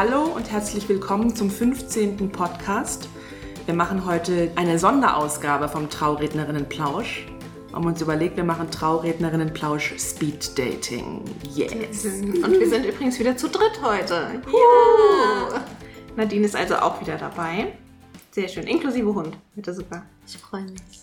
[0.00, 2.30] Hallo und herzlich willkommen zum 15.
[2.30, 3.08] Podcast.
[3.66, 7.26] Wir machen heute eine Sonderausgabe vom Traurednerinnenplausch.
[7.66, 11.24] Wir haben uns überlegt, wir machen Traurednerinnenplausch Speed Dating.
[11.52, 12.04] Yes.
[12.04, 14.40] Und wir sind übrigens wieder zu dritt heute.
[14.46, 15.64] Ja.
[16.14, 17.76] Nadine ist also auch wieder dabei.
[18.30, 19.36] Sehr schön, inklusive Hund.
[19.56, 20.04] Bitte super.
[20.28, 21.00] Ich freue mich.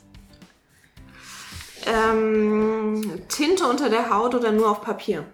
[1.86, 5.26] Ähm, Tinte unter der Haut oder nur auf Papier?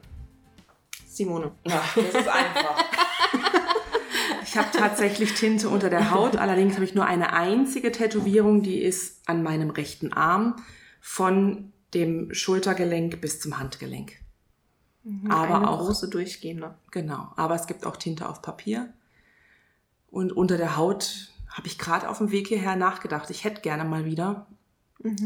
[1.06, 1.52] Simone.
[1.68, 2.91] Ja, das ist einfach.
[4.52, 8.82] Ich habe tatsächlich Tinte unter der Haut, allerdings habe ich nur eine einzige Tätowierung, die
[8.82, 10.58] ist an meinem rechten Arm
[11.00, 14.20] von dem Schultergelenk bis zum Handgelenk.
[15.30, 16.76] aber Eine auch große durchgehende.
[16.92, 18.92] Genau, aber es gibt auch Tinte auf Papier.
[20.10, 23.30] Und unter der Haut habe ich gerade auf dem Weg hierher nachgedacht.
[23.30, 24.48] Ich hätte gerne mal wieder,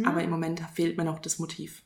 [0.06, 1.82] aber im Moment fehlt mir noch das Motiv.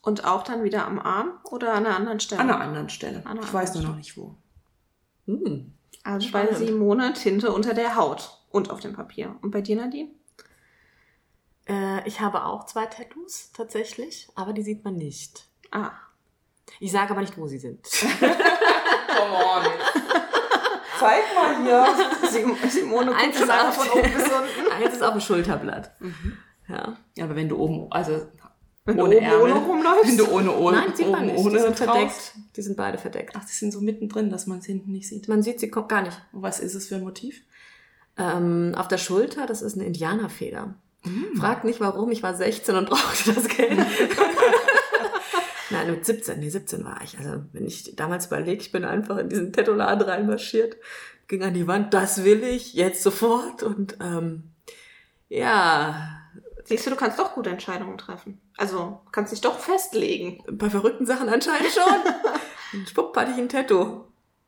[0.00, 2.40] Und auch dann wieder am Arm oder an einer anderen Stelle?
[2.40, 3.26] An einer anderen Stelle.
[3.26, 4.36] An einer ich weiß nur anderen noch nicht wo.
[5.26, 5.72] Hm.
[6.04, 9.36] Also bei Simone Tinte unter der Haut und auf dem Papier.
[9.42, 10.10] Und bei dir, Nadine?
[11.68, 15.46] Äh, ich habe auch zwei Tattoos tatsächlich, aber die sieht man nicht.
[15.70, 15.90] Ah.
[16.80, 17.80] Ich sage aber nicht, wo sie sind.
[18.20, 19.64] Come on.
[20.98, 21.86] Zeig mal hier.
[22.28, 24.72] Sim Simone guckt Eins schon ist einfach auf- von oben bis unten.
[24.72, 25.92] Eins ist auf dem Schulterblatt.
[26.68, 26.96] Ja.
[27.16, 28.26] Ja, aber wenn du oben, also
[28.88, 30.08] Wenn ohne Ärmel, ohne rumläufst?
[30.08, 31.36] wenn du ohne ohne, Nein, sieht man nicht.
[31.38, 31.90] ohne die sind traust.
[31.90, 32.32] verdeckt.
[32.56, 33.34] Die sind beide verdeckt.
[33.36, 35.28] Ach, die sind so mittendrin, dass man es hinten nicht sieht.
[35.28, 36.18] Man sieht sie kommt gar nicht.
[36.32, 37.42] Was ist es für ein Motiv?
[38.16, 40.74] Ähm, auf der Schulter, das ist eine Indianerfeder.
[41.02, 41.36] Hm.
[41.36, 43.78] Fragt nicht warum, ich war 16 und brauchte das Geld.
[45.70, 47.18] Nein, mit 17, nee, 17 war ich.
[47.18, 50.78] Also, wenn ich damals überlege, ich bin einfach in diesen Tattoo-Laden reinmarschiert,
[51.28, 53.62] ging an die Wand, das will ich, jetzt sofort.
[53.62, 54.44] Und ähm,
[55.28, 56.17] ja,
[56.68, 58.40] Siehst du, du kannst doch gute Entscheidungen treffen.
[58.56, 60.42] Also, du kannst dich doch festlegen.
[60.50, 62.12] bei verrückten Sachen anscheinend schon.
[62.80, 64.04] und schwupp hatte ich ein Tattoo.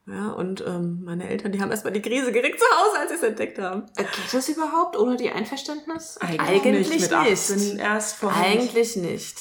[0.06, 3.16] Ja, und ähm, meine Eltern, die haben erstmal die Krise gekriegt zu Hause, als sie
[3.16, 3.86] es entdeckt haben.
[3.96, 6.18] Äh, Geht das überhaupt ohne die Einverständnis?
[6.18, 7.12] Eigentlich mit nicht.
[7.12, 9.36] 18 erst vor Eigentlich nicht.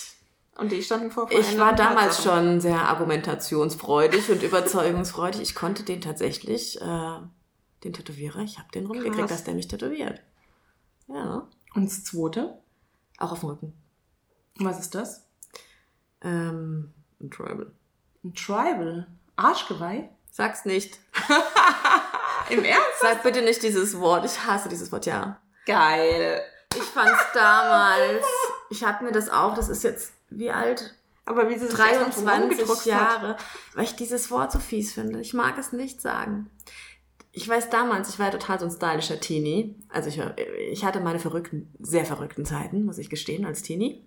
[0.57, 5.41] Und die standen vor Ich war damals schon sehr argumentationsfreudig und überzeugungsfreudig.
[5.41, 7.19] Ich konnte den tatsächlich, äh,
[7.83, 9.31] den Tätowierer, ich habe den rumgekriegt, Krass.
[9.31, 10.21] dass der mich tätowiert.
[11.07, 12.59] Ja, Und das zweite?
[13.19, 13.73] Auch auf dem Rücken.
[14.59, 15.25] Was ist das?
[16.21, 17.71] Ähm, ein Tribal.
[18.23, 19.07] Ein Tribal.
[19.35, 20.09] Arschgeweih?
[20.31, 20.99] Sag's nicht.
[22.49, 22.99] Im Ernst?
[23.01, 24.25] Sag bitte nicht dieses Wort.
[24.25, 25.39] Ich hasse dieses Wort, ja.
[25.65, 26.41] Geil.
[26.75, 28.25] Ich fand's damals,
[28.69, 30.95] ich hab mir das auch, das ist jetzt, wie alt?
[31.25, 32.85] Aber wie sie sich erstmal drum 23 rumgedruckt hat.
[32.85, 33.37] Jahre,
[33.73, 35.19] weil ich dieses Wort so fies finde.
[35.19, 36.49] Ich mag es nicht sagen.
[37.31, 39.75] Ich weiß damals, ich war total so ein stylischer Teenie.
[39.89, 40.19] Also ich,
[40.71, 44.03] ich hatte meine verrückten, sehr verrückten Zeiten, muss ich gestehen, als Teenie.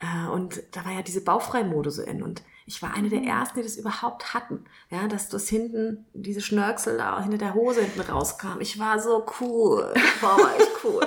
[0.00, 2.22] Äh, Und da war ja diese Baufreimode so in.
[2.22, 4.64] Und ich war eine der ersten, die das überhaupt hatten.
[4.90, 8.60] Ja, dass das hinten, diese Schnörkel da hinter der Hose hinten rauskam.
[8.60, 9.92] Ich war so cool.
[10.20, 11.06] Boah, war ich cool.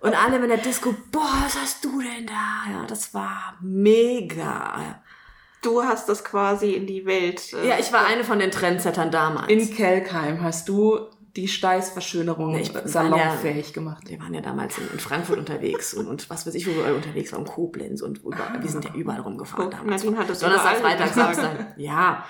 [0.00, 2.70] Und alle in der Disco, boah, was hast du denn da?
[2.70, 5.02] Ja, das war mega.
[5.62, 7.52] Du hast das quasi in die Welt.
[7.52, 9.48] äh, Ja, ich war eine von den Trendsettern damals.
[9.48, 11.00] In Kelkheim hast du
[11.36, 14.02] die Steißverschönerung Nee, salonfähig gemacht.
[14.08, 16.78] wir waren ja damals in, in Frankfurt unterwegs und, und was weiß ich, wo wir
[16.78, 20.02] überall unterwegs waren, Koblenz und überall, wir sind ja überall rumgefahren Guck, damals.
[20.02, 21.08] Nadine hat das Donnerstag, Freitag.
[21.14, 21.74] Samstag.
[21.76, 22.24] Ja,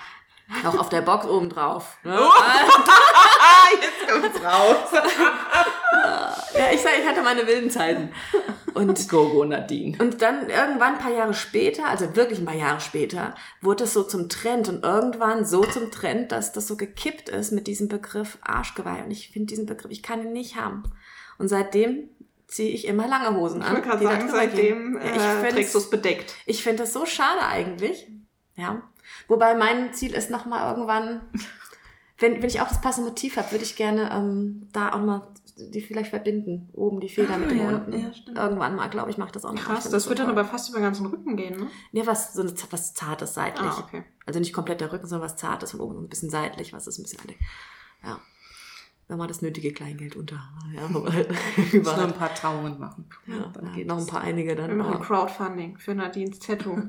[0.67, 1.97] auch auf der Box oben drauf.
[2.05, 2.19] Ne?
[2.19, 5.03] Ah, jetzt kommt's raus.
[6.55, 8.11] Ja, ich sag, ich hatte meine wilden Zeiten.
[8.75, 9.97] Und Gogo Nadine.
[10.01, 13.93] Und dann irgendwann ein paar Jahre später, also wirklich ein paar Jahre später, wurde es
[13.93, 17.89] so zum Trend und irgendwann so zum Trend, dass das so gekippt ist mit diesem
[17.89, 19.05] Begriff Arschgeweih.
[19.05, 20.85] Und ich finde diesen Begriff, ich kann ihn nicht haben.
[21.39, 22.09] Und seitdem
[22.47, 23.75] ziehe ich immer lange Hosen Ich an.
[23.75, 26.35] wollte gerade sagen, seitdem äh, ich trägst du es finde bedeckt.
[26.47, 28.07] ich find das so schade eigentlich.
[28.57, 28.83] Ja.
[29.29, 31.21] Wobei mein Ziel ist nochmal irgendwann,
[32.19, 35.29] wenn, wenn ich auch das passende Motiv habe, würde ich gerne ähm, da auch mal
[35.57, 36.69] die vielleicht verbinden.
[36.73, 37.93] Oben die Feder mit dem ja, unten.
[37.99, 38.39] ja, stimmt.
[38.39, 39.61] Irgendwann mal, glaube ich, mache das auch noch.
[39.61, 40.39] Krass, das so wird dann toll.
[40.39, 41.67] aber fast über den ganzen Rücken gehen, ne?
[41.93, 43.69] Ja, was, so eine, was Zartes seitlich.
[43.69, 44.05] Ah, okay.
[44.27, 46.87] Also nicht komplett der Rücken, sondern was Zartes von oben, so ein bisschen seitlich, was
[46.87, 47.41] ist ein bisschen verdeckt.
[48.05, 48.21] Ja.
[49.09, 50.41] Wenn man das nötige Kleingeld unter,
[50.75, 50.87] ja,
[51.73, 52.05] überall.
[52.05, 53.09] ein paar Trauungen machen.
[53.27, 54.09] Ja, dann ja, geht noch ein es.
[54.09, 54.77] paar einige Wir dann.
[54.77, 55.03] machen auch.
[55.03, 56.77] Crowdfunding für Nadines Tattoo.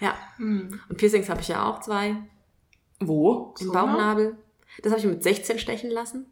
[0.00, 0.14] Ja.
[0.38, 0.80] Hm.
[0.88, 2.16] Und Piercings habe ich ja auch zwei.
[3.00, 3.54] Wo?
[3.60, 4.36] Im So, Bauchnabel.
[4.82, 6.30] Das habe ich mit 16 stechen lassen.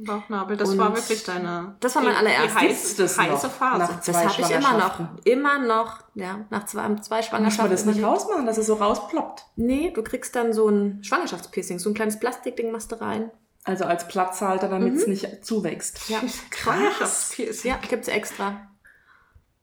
[0.00, 1.74] Bauchnabel, das Und war wirklich deine.
[1.80, 2.54] das war mein allererstes.
[2.60, 3.52] Die Gibt's heiße, das heiße noch?
[3.52, 3.78] Phase.
[3.92, 4.94] Nach Das habe ich immer noch.
[4.94, 5.08] Schwangerschaften.
[5.24, 5.98] Immer noch.
[6.14, 7.70] Ja, nach zwei, zwei Muss man Schwangerschaften.
[7.72, 9.44] das nicht rausmachen, dass es so rausploppt?
[9.56, 13.32] Nee, du kriegst dann so ein Schwangerschaftspiercing, so ein kleines Plastikding machst du rein.
[13.64, 16.08] Also als Platzhalter, damit es nicht zuwächst.
[16.08, 16.20] Ja,
[16.56, 17.68] Schwangerschaftspiercing.
[17.72, 18.68] ja gibt's extra.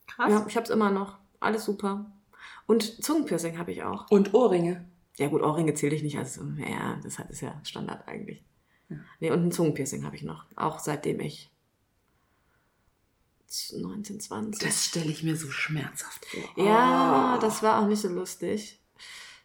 [0.07, 0.31] Krass.
[0.31, 1.18] Ja, ich hab's immer noch.
[1.39, 2.07] Alles super.
[2.68, 4.10] Und Zungenpiercing habe ich auch.
[4.12, 4.83] Und Ohrringe.
[5.18, 8.44] Ja gut, Ohrringe zähle ich nicht als, ja, das ist ja Standard eigentlich.
[9.20, 10.46] Nee, und ein Zungenpiercing habe ich noch.
[10.56, 11.52] Auch seitdem ich
[13.74, 14.64] 19, 20.
[14.64, 16.66] Das stelle ich mir so schmerzhaft vor.
[16.66, 18.82] Ja, das war auch nicht so lustig.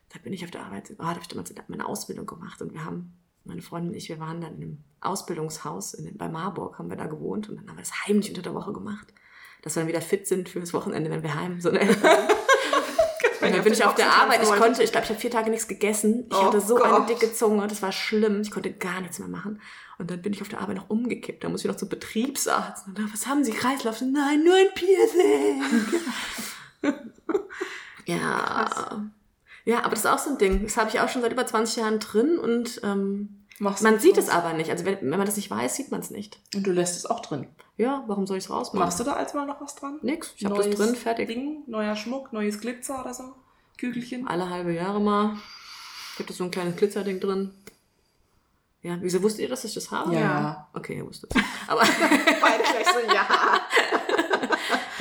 [0.08, 2.72] Da bin ich auf der Arbeit, oh, da habe ich damals meine Ausbildung gemacht und
[2.72, 6.78] wir haben, meine Freundin und ich, wir waren dann in einem Ausbildungshaus in, bei Marburg,
[6.78, 9.14] haben wir da gewohnt und dann haben wir das heimlich unter der Woche gemacht,
[9.62, 11.80] dass wir dann wieder fit sind fürs Wochenende, wenn wir heim so eine
[13.50, 15.50] Und dann bin ich auf der Arbeit, ich konnte, ich glaube, ich habe vier Tage
[15.50, 16.26] nichts gegessen.
[16.30, 16.84] Ich Oh hatte so Gott.
[16.84, 18.40] eine dicke Zunge, das war schlimm.
[18.40, 19.60] Ich konnte gar nichts mehr machen.
[19.98, 21.44] Und dann bin ich auf der Arbeit noch umgekippt.
[21.44, 22.86] Da muss ich noch zum Betriebsarzt.
[22.86, 24.00] Und dann, was haben Sie, Kreislauf?
[24.00, 25.62] Nein, nur ein Piercing.
[28.06, 29.04] ja.
[29.64, 30.62] Ja, aber das ist auch so ein Ding.
[30.62, 34.14] Das habe ich auch schon seit über 20 Jahren drin und ähm, Machst man sieht
[34.14, 34.22] so?
[34.22, 34.70] es aber nicht.
[34.70, 36.40] Also wenn, wenn man das nicht weiß, sieht man es nicht.
[36.54, 37.46] Und du lässt es auch drin.
[37.76, 38.80] Ja, warum soll ich es rausmachen?
[38.80, 39.98] Machst du da als mal noch was dran?
[40.00, 40.32] Nix.
[40.38, 41.28] Ich habe das drin, fertig.
[41.28, 43.34] Ding, neuer Schmuck, neues Glitzer oder so?
[43.76, 44.26] Kügelchen?
[44.26, 45.36] Alle halbe Jahre mal.
[46.16, 47.50] Gibt es so ein kleines Glitzerding drin.
[48.80, 50.14] Ja, wieso wusstet ihr, dass ich das habe?
[50.14, 50.68] Ja.
[50.72, 51.42] Okay, ihr wusstet es.
[51.68, 51.80] Aber
[52.40, 53.26] Beide gleich so, ja.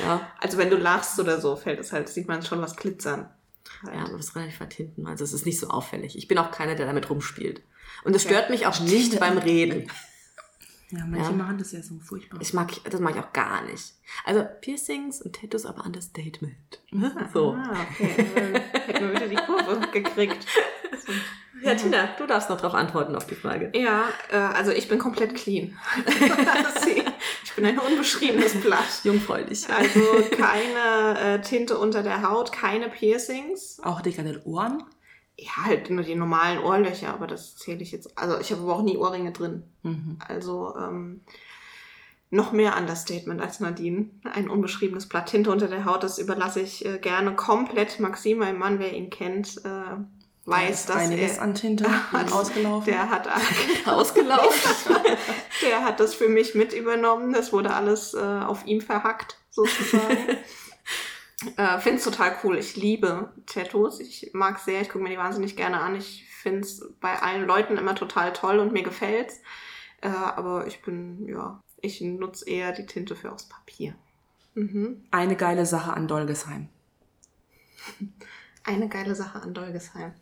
[0.00, 3.30] ja, Also wenn du lachst oder so, fällt es halt, sieht man schon was glitzern.
[3.86, 5.06] ja, aber das ist relativ weit hinten.
[5.06, 6.18] Also es ist nicht so auffällig.
[6.18, 7.62] Ich bin auch keiner, der damit rumspielt.
[8.04, 9.90] Und es stört mich auch nicht beim Reden.
[10.92, 11.36] Ja, manche Ja.
[11.36, 12.40] machen das ja so furchtbar.
[12.40, 13.94] Ich mag, das mag ich auch gar nicht.
[14.24, 16.80] Also Piercings und Tattoos, aber Understatement.
[17.32, 17.52] So.
[17.52, 18.26] Ah, okay.
[18.34, 18.54] Dann
[18.86, 20.46] hätten wir wieder die Kurve gekriegt.
[21.62, 23.70] Ja, Tina, du darfst noch darauf antworten auf die Frage.
[23.74, 25.78] Ja, äh, also ich bin komplett clean.
[27.44, 29.04] ich bin ein unbeschriebenes Blatt.
[29.04, 29.68] Jungfräulich.
[29.68, 30.00] Also
[30.36, 33.78] keine äh, Tinte unter der Haut, keine Piercings.
[33.84, 34.82] Auch dick an den Ohren?
[35.42, 38.18] Ja, halt nur die normalen Ohrlöcher, aber das zähle ich jetzt.
[38.18, 39.62] Also ich habe aber auch nie Ohrringe drin.
[39.82, 40.18] Mhm.
[40.26, 41.22] Also ähm,
[42.28, 44.10] noch mehr Understatement als Nadine.
[44.24, 48.58] Ein unbeschriebenes Blatt Tinte unter der Haut, das überlasse ich äh, gerne komplett Maxim, mein
[48.58, 49.96] Mann, wer ihn kennt, äh,
[50.44, 51.88] weiß, dass Einiges er, an Tinte
[52.32, 52.84] ausgelaufen.
[52.84, 53.26] der hat
[53.86, 54.96] Ausgelaufen.
[55.62, 57.32] Der hat das für mich mit übernommen.
[57.32, 60.36] Das wurde alles äh, auf ihm verhackt, sozusagen.
[61.56, 62.58] äh, finde es total cool.
[62.58, 64.00] Ich liebe Tattoos.
[64.00, 64.80] Ich mag sehr.
[64.82, 65.96] Ich gucke mir die wahnsinnig gerne an.
[65.96, 69.40] Ich finde es bei allen Leuten immer total toll und mir gefällt's.
[70.02, 73.94] Äh, aber ich bin, ja, ich nutze eher die Tinte für aufs Papier.
[74.54, 75.04] Mhm.
[75.10, 76.68] Eine geile Sache an Dolgesheim.
[78.64, 80.12] Eine geile Sache an Dolgesheim.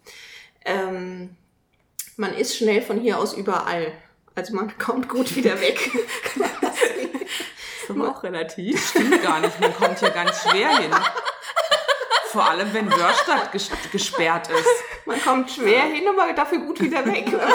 [0.64, 1.36] Ähm,
[2.16, 3.92] man ist schnell von hier aus überall.
[4.34, 5.90] Also man kommt gut wieder weg.
[7.90, 8.90] Aber auch relativ.
[8.90, 10.90] Stimmt gar nicht, man kommt hier ganz schwer hin.
[12.26, 15.06] Vor allem, wenn Wörstadt ges gesperrt ist.
[15.06, 17.26] Man kommt schwer hin, aber dafür gut wieder weg.
[17.26, 17.48] wenn man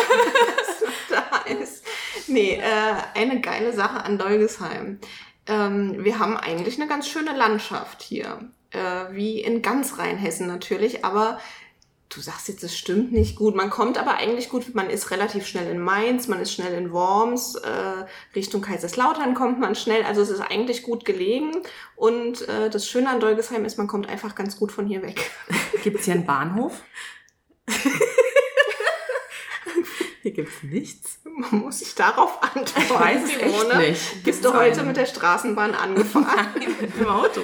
[1.10, 1.86] da ist.
[2.28, 5.00] Nee, äh, eine geile Sache an Dolgesheim.
[5.46, 8.50] Ähm, wir haben eigentlich eine ganz schöne Landschaft hier.
[8.72, 11.40] Äh, wie in ganz Rheinhessen natürlich, aber
[12.16, 13.56] du sagst jetzt, es stimmt nicht gut.
[13.56, 16.92] Man kommt aber eigentlich gut, man ist relativ schnell in Mainz, man ist schnell in
[16.92, 18.06] Worms, äh,
[18.36, 20.04] Richtung Kaiserslautern kommt man schnell.
[20.04, 21.52] Also es ist eigentlich gut gelegen.
[21.96, 25.32] Und äh, das Schöne an Dolgesheim ist, man kommt einfach ganz gut von hier weg.
[25.84, 26.82] Gibt es hier einen Bahnhof?
[30.24, 31.20] Hier gibt's nichts.
[31.52, 32.82] Muss ich darauf antworten?
[32.82, 34.24] Ich weiß es echt nicht.
[34.24, 34.88] Bist du heute einen?
[34.88, 36.48] mit der Straßenbahn angefahren?
[36.98, 37.42] Im Auto.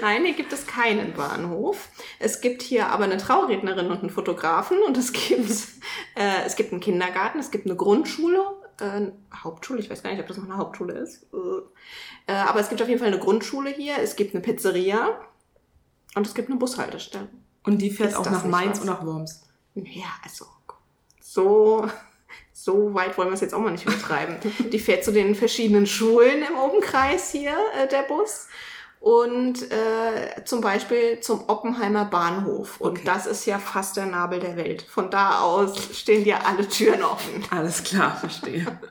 [0.00, 1.88] Nein, hier gibt es keinen Bahnhof.
[2.18, 5.48] Es gibt hier aber eine Traurednerin und einen Fotografen und es gibt,
[6.16, 8.42] äh, es gibt einen Kindergarten, es gibt eine Grundschule,
[8.80, 11.28] äh, Hauptschule, ich weiß gar nicht, ob das noch eine Hauptschule ist.
[11.32, 15.20] Äh, äh, aber es gibt auf jeden Fall eine Grundschule hier, es gibt eine Pizzeria
[16.16, 17.28] und es gibt eine Bushaltestelle.
[17.62, 18.80] Und die fährt Ist auch nach Mainz was?
[18.80, 19.46] und nach Worms.
[19.76, 20.46] Ja, also
[21.32, 21.88] so,
[22.52, 24.36] so weit wollen wir es jetzt auch mal nicht übertreiben.
[24.72, 28.48] Die fährt zu den verschiedenen Schulen im Umkreis hier, äh, der Bus.
[28.98, 32.80] Und äh, zum Beispiel zum Oppenheimer Bahnhof.
[32.80, 33.02] Und Okay.
[33.04, 34.82] das ist ja fast der Nabel der Welt.
[34.82, 37.44] Von da aus stehen dir alle Türen offen.
[37.50, 38.66] Alles klar, verstehe.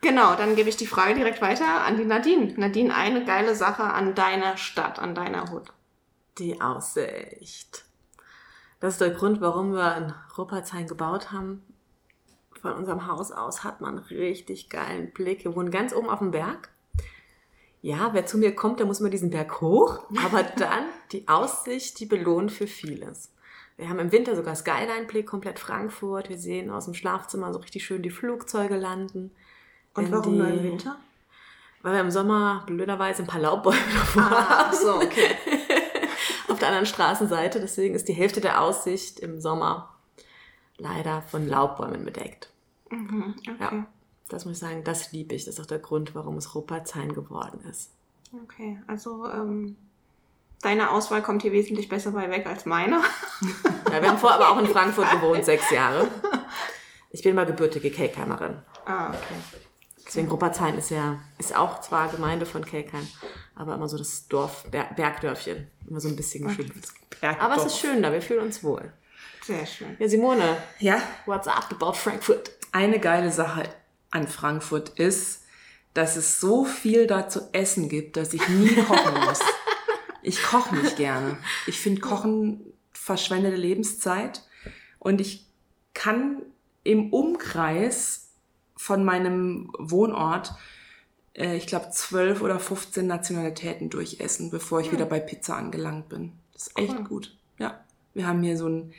[0.00, 2.54] Genau, dann gebe ich die Frage direkt weiter an die Nadine.
[2.56, 5.72] Nadine, eine geile Sache an deiner Stadt, an deiner Hut.
[6.38, 7.84] Die Aussicht.
[8.80, 11.62] Das ist der Grund, warum wir in Ruppertsheim gebaut haben.
[12.62, 15.44] Von unserem Haus aus hat man richtig geilen Blick.
[15.44, 16.70] Wir wohnen ganz oben auf dem Berg.
[17.82, 20.00] Ja, wer zu mir kommt, der muss immer diesen Berg hoch.
[20.24, 23.32] Aber dann die Aussicht, die belohnt für vieles.
[23.76, 26.28] Wir haben im Winter sogar Skyline-Blick, komplett Frankfurt.
[26.28, 29.30] Wir sehen aus dem Schlafzimmer so richtig schön die Flugzeuge landen.
[29.94, 30.96] Und warum nur im die- Winter?
[31.82, 34.76] Weil wir im Sommer blöderweise ein paar Laubbäume davor Ah, haben.
[34.76, 35.36] so, okay.
[36.58, 37.60] Auf der anderen Straßenseite.
[37.60, 39.94] Deswegen ist die Hälfte der Aussicht im Sommer
[40.76, 42.50] leider von Laubbäumen bedeckt.
[42.90, 43.56] Mhm, okay.
[43.60, 43.86] Ja.
[44.28, 45.44] Das muss ich sagen, das liebe ich.
[45.44, 47.92] Das ist auch der Grund, warum es Ruppertsheim geworden ist.
[48.44, 49.76] Okay, also ähm,
[50.60, 53.00] Deine Auswahl kommt hier wesentlich besser bei weg als meine.
[53.90, 56.08] Ja, wir haben vorher aber auch in Frankfurt gewohnt, sechs Jahre.
[57.10, 58.58] Ich bin mal gebürtige Kelkheimerin.
[58.84, 59.62] Ah, okay.
[60.08, 63.06] Deswegen Ruppertsheim ist ja, ist auch zwar Gemeinde von Kelkheim,
[63.54, 65.68] aber immer so das Dorf, Ber Bergdörfchen.
[65.86, 66.88] Immer so ein bisschen geschimpft.
[67.38, 68.90] Aber es ist schön da, wir fühlen uns wohl.
[69.44, 69.96] Sehr schön.
[69.98, 72.50] Ja, Simone, Ja, what's up about Frankfurt?
[72.72, 73.64] eine geile Sache
[74.10, 75.42] an Frankfurt ist,
[75.94, 79.40] dass es so viel da zu essen gibt, dass ich nie kochen muss.
[80.22, 81.38] Ich koche nicht gerne.
[81.66, 84.42] Ich finde Kochen verschwendete Lebenszeit
[84.98, 85.46] und ich
[85.94, 86.42] kann
[86.84, 88.27] im Umkreis
[88.78, 90.54] von meinem Wohnort,
[91.34, 96.32] äh, ich glaube, 12 oder 15 Nationalitäten durchessen, bevor ich wieder bei Pizza angelangt bin.
[96.54, 97.04] Das ist echt Cool.
[97.04, 97.36] gut.
[97.58, 97.80] Ja,
[98.14, 98.92] wir haben hier so ein,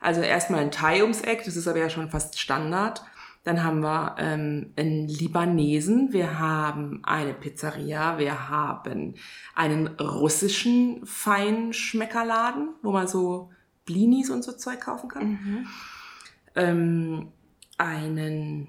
[0.00, 3.02] also erstmal ein Thai ums Eck, das ist aber ja schon fast Standard.
[3.42, 9.14] Dann haben wir ähm, einen Libanesen, wir haben eine Pizzeria, wir haben
[9.54, 13.50] einen russischen Feinschmeckerladen, wo man so
[13.84, 15.66] Blinis und so Zeug kaufen kann.
[16.56, 17.28] Ähm,
[17.78, 18.68] einen,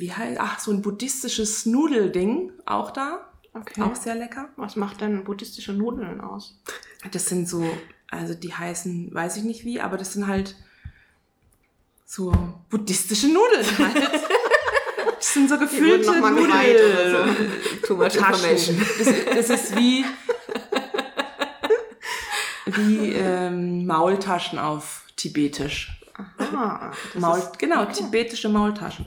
[0.00, 3.24] wie heißt, ach, so ein buddhistisches Nudelding, auch da,
[3.54, 3.82] Okay.
[3.82, 4.50] auch sehr lecker.
[4.56, 6.60] Was macht denn buddhistische Nudeln aus?
[7.10, 7.64] Das sind so,
[8.08, 10.54] also die heißen, weiß ich nicht wie, aber das sind halt
[12.04, 12.32] so
[12.70, 14.10] buddhistische Nudeln halt.
[15.18, 17.36] Das sind so gefüllte Nudeln.
[17.84, 18.78] Too much information.
[18.98, 19.08] Das,
[19.48, 20.04] das ist wie,
[22.66, 26.00] wie ähm, Maultaschen auf Tibetisch.
[26.38, 27.94] Ah, das Maul, ist, genau, okay.
[27.94, 29.06] tibetische Maultaschen.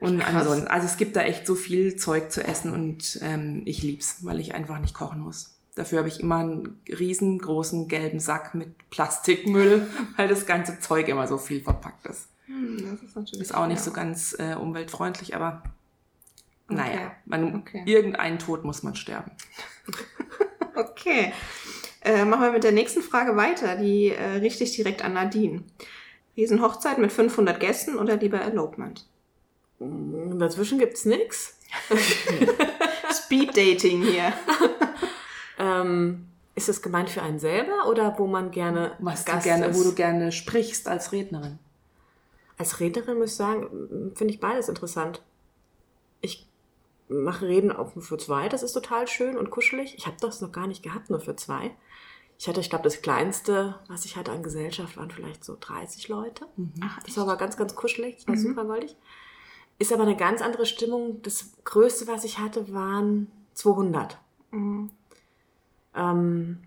[0.00, 3.82] Und ansonsten, also es gibt da echt so viel Zeug zu essen und ähm, ich
[3.82, 5.54] lieb's, weil ich einfach nicht kochen muss.
[5.74, 9.86] Dafür habe ich immer einen riesengroßen gelben Sack mit Plastikmüll,
[10.16, 12.28] weil das ganze Zeug immer so viel verpackt ist.
[12.46, 13.40] Hm, das ist natürlich.
[13.42, 13.84] Ist auch nicht ja.
[13.84, 15.62] so ganz äh, umweltfreundlich, aber
[16.68, 16.76] Okay.
[16.78, 17.82] naja, man, Okay.
[17.86, 19.30] irgendeinen Tod muss man sterben.
[20.74, 21.32] Okay.
[22.02, 23.76] Äh, machen wir mit der nächsten Frage weiter.
[23.76, 25.62] Die äh, richte ich direkt an Nadine.
[26.36, 29.06] Riesenhochzeit mit 500 Gästen oder lieber Elopement?
[29.78, 31.56] Dazwischen gibt's nix.
[33.12, 34.32] Speed Dating hier.
[35.58, 39.68] Ähm, ist das gemeint für einen selber oder wo man gerne Was du Gast gerne,
[39.68, 39.78] ist?
[39.78, 41.58] wo du gerne sprichst als Rednerin.
[42.58, 45.22] Als Rednerin muss ich sagen, finde ich beides interessant.
[46.20, 46.46] Ich
[47.08, 49.94] mache Reden auch nur für zwei, das ist total schön und kuschelig.
[49.96, 51.70] Ich habe das noch gar nicht gehabt, nur für zwei.
[52.38, 56.08] Ich hatte, ich glaube, das kleinste, was ich hatte an Gesellschaft, waren vielleicht so 30
[56.08, 56.44] Leute.
[56.82, 58.94] Ach, Das war aber ganz, ganz kuschelig, das war super goldig.
[59.78, 61.20] Ist aber eine ganz andere Stimmung.
[61.22, 64.18] Das größte, was ich hatte, waren 200.
[64.50, 64.90] Mhm.
[65.94, 66.58] Ähm,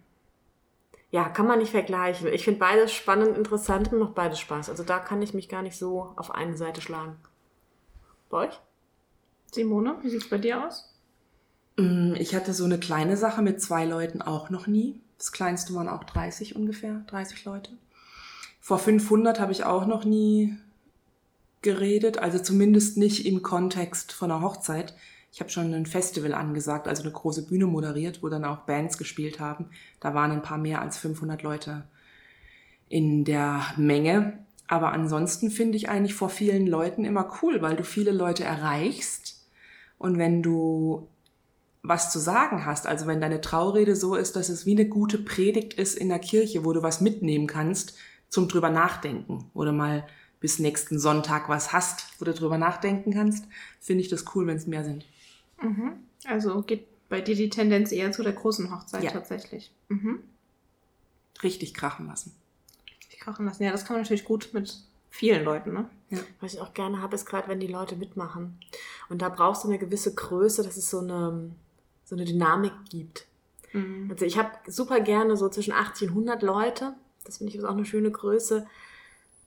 [1.11, 2.27] ja, kann man nicht vergleichen.
[2.27, 4.69] Ich finde beides spannend, interessant und macht beides Spaß.
[4.69, 7.15] Also da kann ich mich gar nicht so auf eine Seite schlagen.
[8.29, 8.59] Bei euch?
[9.51, 10.93] Simone, wie sieht's bei dir aus?
[11.77, 15.01] Mm, Ich hatte so eine kleine Sache mit zwei Leuten auch noch nie.
[15.17, 17.71] Das kleinste waren auch 30 ungefähr, 30 Leute.
[18.61, 20.55] Vor 500 habe ich auch noch nie
[21.61, 24.95] geredet, also zumindest nicht im Kontext von einer Hochzeit.
[25.31, 28.97] Ich habe schon ein Festival angesagt, also eine große Bühne moderiert, wo dann auch Bands
[28.97, 29.69] gespielt haben.
[29.99, 31.83] Da waren ein paar mehr als 500 Leute
[32.87, 34.39] in der Menge.
[34.67, 39.47] Aber ansonsten finde ich eigentlich vor vielen Leuten immer cool, weil du viele Leute erreichst.
[39.97, 41.07] Und wenn du
[41.81, 45.17] was zu sagen hast, also wenn deine Traurede so ist, dass es wie eine gute
[45.17, 47.97] Predigt ist in der Kirche, wo du was mitnehmen kannst
[48.29, 50.05] zum drüber nachdenken oder mal
[50.39, 53.45] bis nächsten Sonntag was hast, wo du drüber nachdenken kannst,
[53.79, 55.05] finde ich das cool, wenn es mehr sind.
[56.25, 59.11] Also geht bei dir die Tendenz eher zu der großen Hochzeit Ja.
[59.11, 59.71] tatsächlich.
[59.89, 60.19] Mhm.
[61.43, 62.33] Richtig krachen lassen.
[63.09, 63.63] Ich kochen lassen.
[63.63, 64.77] Ja, das kann man natürlich gut mit
[65.09, 65.89] vielen Leuten, ne?
[66.39, 68.57] Was ich auch gerne habe, ist gerade, wenn die Leute mitmachen.
[69.09, 71.51] Und da brauchst du eine gewisse Größe, dass es so eine,
[72.05, 73.27] so eine Dynamik gibt.
[73.73, 74.09] Mhm.
[74.09, 76.93] Also ich habe super gerne so zwischen 80 und 100 Leute.
[77.25, 78.65] Das finde ich ist auch eine schöne Größe.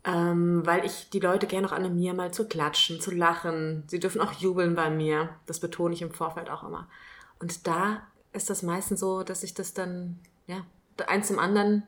[0.05, 3.85] Ähm, weil ich die Leute gerne auch animiere, mal zu klatschen, zu lachen.
[3.87, 5.31] Sie dürfen auch jubeln bei mir.
[5.47, 6.89] Das betone ich im Vorfeld auch immer.
[7.39, 10.65] Und da ist das meistens so, dass ich das dann, ja,
[11.07, 11.85] eins zum anderen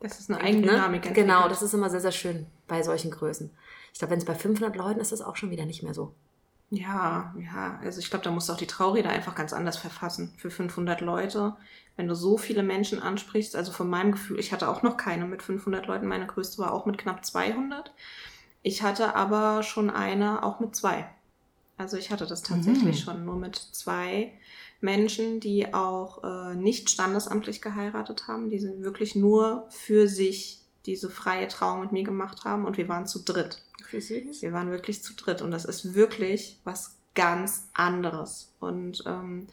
[0.00, 0.60] Das ist eine.
[0.60, 0.84] Ne?
[0.84, 1.14] entwickelt.
[1.14, 3.50] Genau, das ist immer sehr, sehr schön bei solchen Größen.
[3.92, 5.94] Ich glaube, wenn es bei 500 Leuten ist, ist das auch schon wieder nicht mehr
[5.94, 6.14] so.
[6.70, 7.78] Ja, ja.
[7.82, 10.34] Also ich glaube, da musst du auch die Traurede einfach ganz anders verfassen.
[10.36, 11.56] Für 500 Leute.
[11.96, 15.24] Wenn du so viele Menschen ansprichst, also von meinem Gefühl, ich hatte auch noch keine
[15.24, 16.06] mit 500 Leuten.
[16.06, 17.92] Meine größte war auch mit knapp 200.
[18.62, 21.08] Ich hatte aber schon eine auch mit zwei.
[21.78, 23.02] Also ich hatte das tatsächlich Mhm.
[23.04, 24.32] schon nur mit zwei
[24.80, 31.10] Menschen, die auch äh, nicht standesamtlich geheiratet haben, die sind wirklich nur für sich diese
[31.10, 33.62] freie Trauung mit mir gemacht haben und wir waren zu dritt.
[33.90, 34.42] Süß.
[34.42, 38.54] Wir waren wirklich zu dritt und das ist wirklich was ganz anderes.
[38.58, 39.48] Und ähm,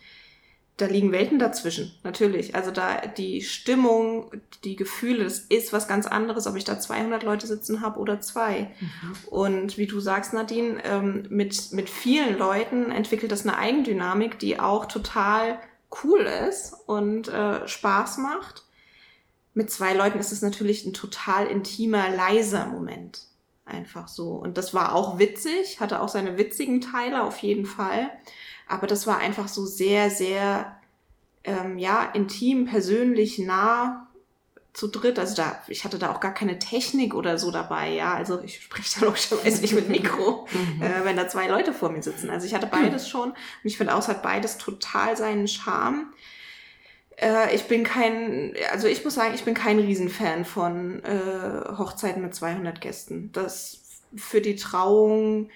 [0.78, 2.56] da liegen Welten dazwischen, natürlich.
[2.56, 4.32] Also da die Stimmung,
[4.64, 8.20] die Gefühle, das ist was ganz anderes, ob ich da 200 Leute sitzen habe oder
[8.22, 8.72] zwei.
[8.80, 9.16] Mhm.
[9.30, 14.60] Und wie du sagst, Nadine, ähm, mit, mit vielen Leuten entwickelt das eine Eigendynamik, die
[14.60, 15.60] auch total
[16.04, 18.65] cool ist und äh, Spaß macht.
[19.56, 23.22] Mit zwei Leuten ist es natürlich ein total intimer, leiser Moment.
[23.66, 24.34] Einfach so.
[24.34, 28.12] Und das war auch witzig, hatte auch seine witzigen Teile auf jeden Fall.
[28.68, 30.80] Aber das war einfach so sehr, sehr,
[31.46, 34.08] ähm, ja, intim, persönlich, nah
[34.74, 35.18] zu dritt.
[35.18, 38.14] Also da, ich hatte da auch gar keine Technik oder so dabei, ja.
[38.14, 40.48] Also ich spreche da logischerweise nicht mit Mikro,
[40.82, 42.30] äh, wenn da zwei Leute vor mir sitzen.
[42.30, 46.14] Also ich hatte beides schon und ich finde auch, es hat beides total seinen Charme.
[47.18, 52.22] Äh, ich bin kein, also ich muss sagen, ich bin kein Riesenfan von äh, Hochzeiten
[52.22, 53.32] mit 200 Gästen.
[53.32, 55.50] Das für die Trauung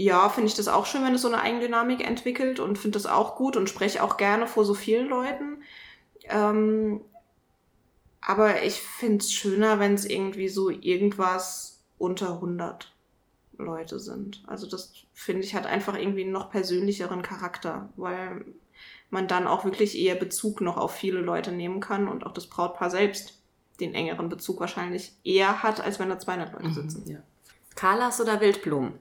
[0.00, 3.06] ja, finde ich das auch schön, wenn es so eine Eigendynamik entwickelt und finde das
[3.06, 5.62] auch gut und spreche auch gerne vor so vielen Leuten.
[6.24, 7.00] Ähm,
[8.20, 12.94] aber ich finde es schöner, wenn es irgendwie so irgendwas unter 100
[13.58, 14.42] Leute sind.
[14.46, 18.44] Also das finde ich hat einfach irgendwie einen noch persönlicheren Charakter, weil
[19.10, 22.46] man dann auch wirklich eher Bezug noch auf viele Leute nehmen kann und auch das
[22.46, 23.38] Brautpaar selbst
[23.80, 27.04] den engeren Bezug wahrscheinlich eher hat, als wenn da 200 Leute mhm, sitzen.
[27.04, 27.18] Mhm, ja.
[27.74, 28.94] Carlas oder Wildblumen?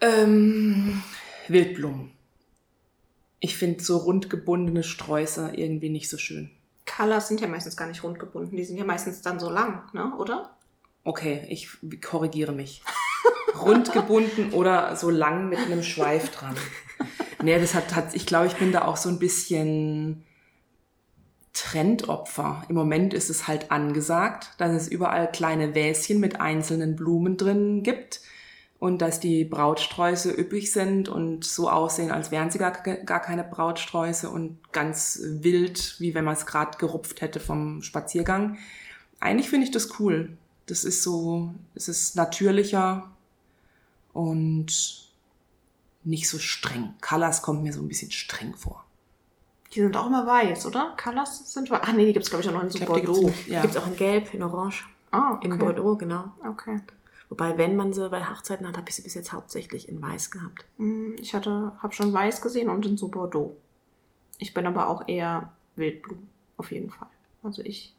[0.00, 1.02] Ähm,
[1.48, 2.12] Wildblumen.
[3.40, 6.50] Ich finde so rundgebundene Sträuße irgendwie nicht so schön.
[6.86, 8.56] Colors sind ja meistens gar nicht rundgebunden.
[8.56, 10.14] Die sind ja meistens dann so lang, ne?
[10.16, 10.56] oder?
[11.02, 11.68] Okay, ich
[12.02, 12.82] korrigiere mich.
[13.60, 16.54] Rundgebunden oder so lang mit einem Schweif dran.
[17.42, 20.24] Nee, das hat, hat, ich glaube, ich bin da auch so ein bisschen
[21.52, 22.64] Trendopfer.
[22.68, 27.82] Im Moment ist es halt angesagt, dass es überall kleine Wäschen mit einzelnen Blumen drin
[27.82, 28.20] gibt
[28.78, 33.44] und dass die Brautsträuße üppig sind und so aussehen, als wären sie gar, gar keine
[33.44, 38.58] Brautsträuße und ganz wild, wie wenn man es gerade gerupft hätte vom Spaziergang.
[39.20, 40.36] Eigentlich finde ich das cool.
[40.66, 43.13] Das ist so, es ist natürlicher
[44.14, 45.04] und
[46.04, 46.94] nicht so streng.
[47.02, 48.84] Colors kommt mir so ein bisschen streng vor.
[49.72, 50.96] Die sind auch immer weiß, oder?
[51.02, 51.80] Colors sind weiß.
[51.82, 53.30] Ach nee, die gibt es, glaube ich, auch noch in so Bordeaux.
[53.46, 53.80] Die gibt es ja.
[53.80, 54.86] auch in Gelb, in Orange.
[55.10, 55.48] Ah, okay.
[55.48, 56.32] In Bordeaux, genau.
[56.48, 56.80] Okay.
[57.28, 60.30] Wobei, wenn man sie bei Hochzeiten hat, habe ich sie bis jetzt hauptsächlich in Weiß
[60.30, 60.64] gehabt.
[60.76, 63.56] Mm, ich hatte, habe schon Weiß gesehen und in so Bordeaux.
[64.38, 67.08] Ich bin aber auch eher Wildblumen, auf jeden Fall.
[67.42, 67.94] Also ich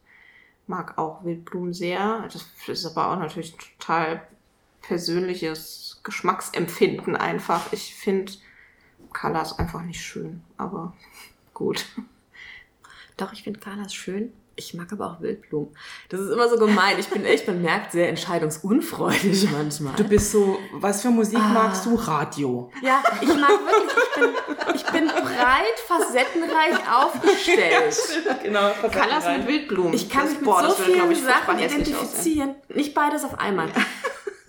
[0.68, 2.28] mag auch Wildblumen sehr.
[2.32, 4.22] Das ist aber auch natürlich total
[4.82, 7.74] persönliches Geschmacksempfinden einfach.
[7.74, 8.32] Ich finde
[9.12, 10.94] Colors einfach nicht schön, aber
[11.54, 11.86] gut.
[13.18, 14.32] Doch, ich finde Colors schön.
[14.58, 15.76] Ich mag aber auch Wildblumen.
[16.08, 16.98] Das ist immer so gemein.
[16.98, 19.96] Ich bin echt, man merkt, sehr entscheidungsunfreudig manchmal.
[19.98, 21.50] Du bist so, was für Musik ah.
[21.50, 21.96] magst du?
[21.96, 22.72] Radio.
[22.82, 27.98] Ja, ich mag wirklich, ich bin, ich bin breit, facettenreich aufgestellt.
[28.26, 29.94] ja, genau, Colors mit Wildblumen.
[29.94, 32.56] Ich kann das, mich mit boah, so vielen ich, Sachen identifizieren.
[32.74, 33.70] Nicht beides auf einmal.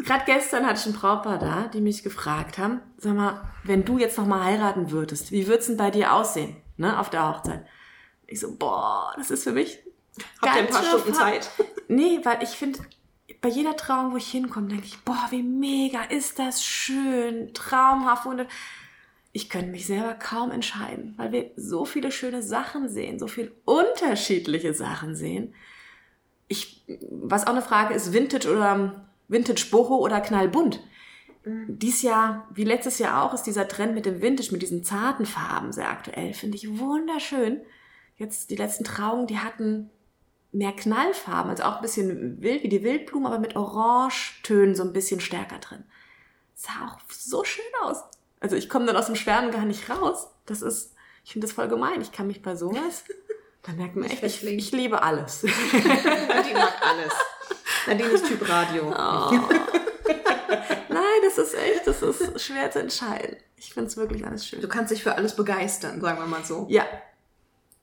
[0.07, 3.99] Gerade gestern hatte ich ein Brautpaar da, die mich gefragt haben, sag mal, wenn du
[3.99, 7.29] jetzt noch mal heiraten würdest, wie würde es denn bei dir aussehen, ne, auf der
[7.29, 7.67] Hochzeit?
[8.27, 9.81] Ich so, boah, das ist für mich
[10.43, 11.51] Habt ihr ein paar Stunden Zeit?
[11.89, 12.81] Nee, weil ich finde,
[13.41, 18.27] bei jeder Trauung, wo ich hinkomme, denke ich, boah, wie mega ist das schön, traumhaft.
[18.27, 18.47] Und
[19.33, 23.53] ich könnte mich selber kaum entscheiden, weil wir so viele schöne Sachen sehen, so viele
[23.65, 25.55] unterschiedliche Sachen sehen.
[26.49, 30.81] Ich, was auch eine Frage ist, Vintage oder Vintage Boho oder knallbunt.
[31.45, 31.79] Mhm.
[31.79, 35.27] Dies Jahr, wie letztes Jahr auch, ist dieser Trend mit dem Vintage, mit diesen zarten
[35.27, 36.35] Farben sehr aktuell.
[36.35, 37.61] Finde ich wunderschön.
[38.17, 39.91] Jetzt die letzten Trauungen, die hatten
[40.53, 44.93] mehr Knallfarben, also auch ein bisschen wild wie die Wildblumen, aber mit Orangetönen so ein
[44.93, 45.85] bisschen stärker drin.
[46.55, 48.03] Sah auch so schön aus.
[48.41, 50.29] Also ich komme dann aus dem Schwärmen gar nicht raus.
[50.47, 52.01] Das ist, ich finde das voll gemein.
[52.01, 53.05] Ich kann mich bei sowas,
[53.63, 55.43] da merkt man echt, ich, ich liebe alles.
[55.73, 57.13] Nadine mag alles.
[57.87, 58.89] Nadine ist Typ Radio.
[58.89, 59.31] Oh.
[60.89, 63.37] Nein, das ist echt, das ist schwer zu entscheiden.
[63.57, 64.61] Ich finde es wirklich alles schön.
[64.61, 66.67] Du kannst dich für alles begeistern, sagen wir mal so.
[66.69, 66.87] Ja,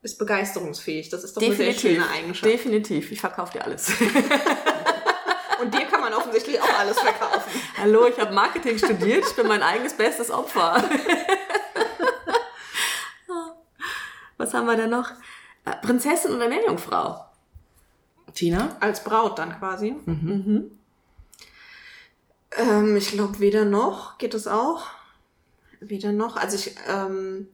[0.03, 1.09] bist begeisterungsfähig.
[1.09, 1.65] Das ist doch Definitiv.
[1.65, 2.51] eine sehr schöne Eigenschaft.
[2.51, 3.11] Definitiv.
[3.11, 3.89] Ich verkaufe dir alles.
[5.61, 7.49] Und dir kann man offensichtlich auch alles verkaufen.
[7.77, 9.23] Hallo, ich habe Marketing studiert.
[9.25, 10.83] Ich bin mein eigenes bestes Opfer.
[14.37, 15.09] Was haben wir denn noch?
[15.63, 17.25] Äh, Prinzessin oder Meerjungfrau?
[18.33, 18.75] Tina?
[18.79, 19.95] Als Braut dann quasi.
[20.05, 20.43] Mhm.
[20.45, 20.71] Mhm.
[22.57, 24.17] Ähm, ich glaube, weder noch.
[24.17, 24.87] Geht das auch?
[25.79, 26.37] Weder noch.
[26.37, 26.75] Also ich...
[26.87, 27.47] Ähm,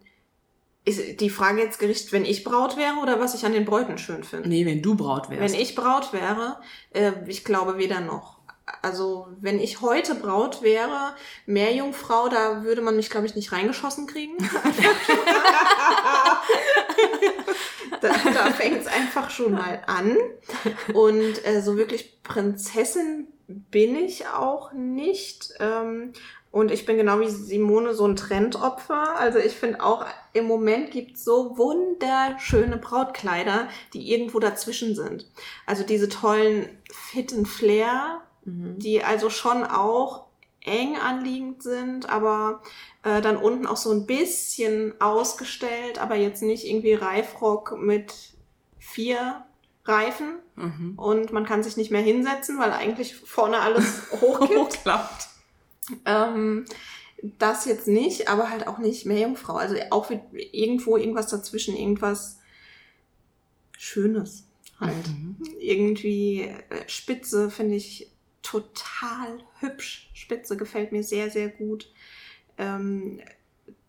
[0.86, 3.98] ist die Frage jetzt gerichtet, wenn ich Braut wäre oder was ich an den Bräuten
[3.98, 4.50] schön finde?
[4.50, 5.54] Nee, wenn du Braut wärst.
[5.54, 6.58] Wenn ich Braut wäre,
[6.92, 8.39] äh, ich glaube weder noch.
[8.82, 14.08] Also wenn ich heute Braut wäre, Meerjungfrau, da würde man mich, glaube ich, nicht reingeschossen
[14.08, 14.38] kriegen.
[18.02, 20.18] da da fängt es einfach schon mal an.
[20.94, 25.54] Und äh, so wirklich Prinzessin bin ich auch nicht.
[25.60, 26.14] Ähm,
[26.52, 29.18] und ich bin genau wie Simone so ein Trendopfer.
[29.20, 35.28] Also ich finde auch, im Moment gibt es so wunderschöne Brautkleider, die irgendwo dazwischen sind.
[35.68, 37.48] Also diese tollen Fit and
[38.64, 40.26] Flair, die also schon auch
[40.62, 42.62] eng anliegend sind, aber
[43.04, 48.14] äh, dann unten auch so ein bisschen ausgestellt, aber jetzt nicht irgendwie Reifrock mit
[48.78, 49.46] vier
[49.86, 50.94] Reifen Mhm.
[50.98, 54.04] und man kann sich nicht mehr hinsetzen, weil eigentlich vorne alles.
[54.22, 55.30] Hochklappt.
[56.06, 56.66] Ähm,
[57.22, 59.54] das jetzt nicht, aber halt auch nicht mehr Jungfrau.
[59.56, 62.40] Also auch irgendwo irgendwas dazwischen, irgendwas
[63.78, 64.46] Schönes
[64.80, 65.08] halt.
[65.08, 65.38] Mhm.
[65.60, 70.10] Irgendwie äh, Spitze finde ich total hübsch.
[70.14, 71.92] Spitze gefällt mir sehr, sehr gut.
[72.58, 73.22] Ähm,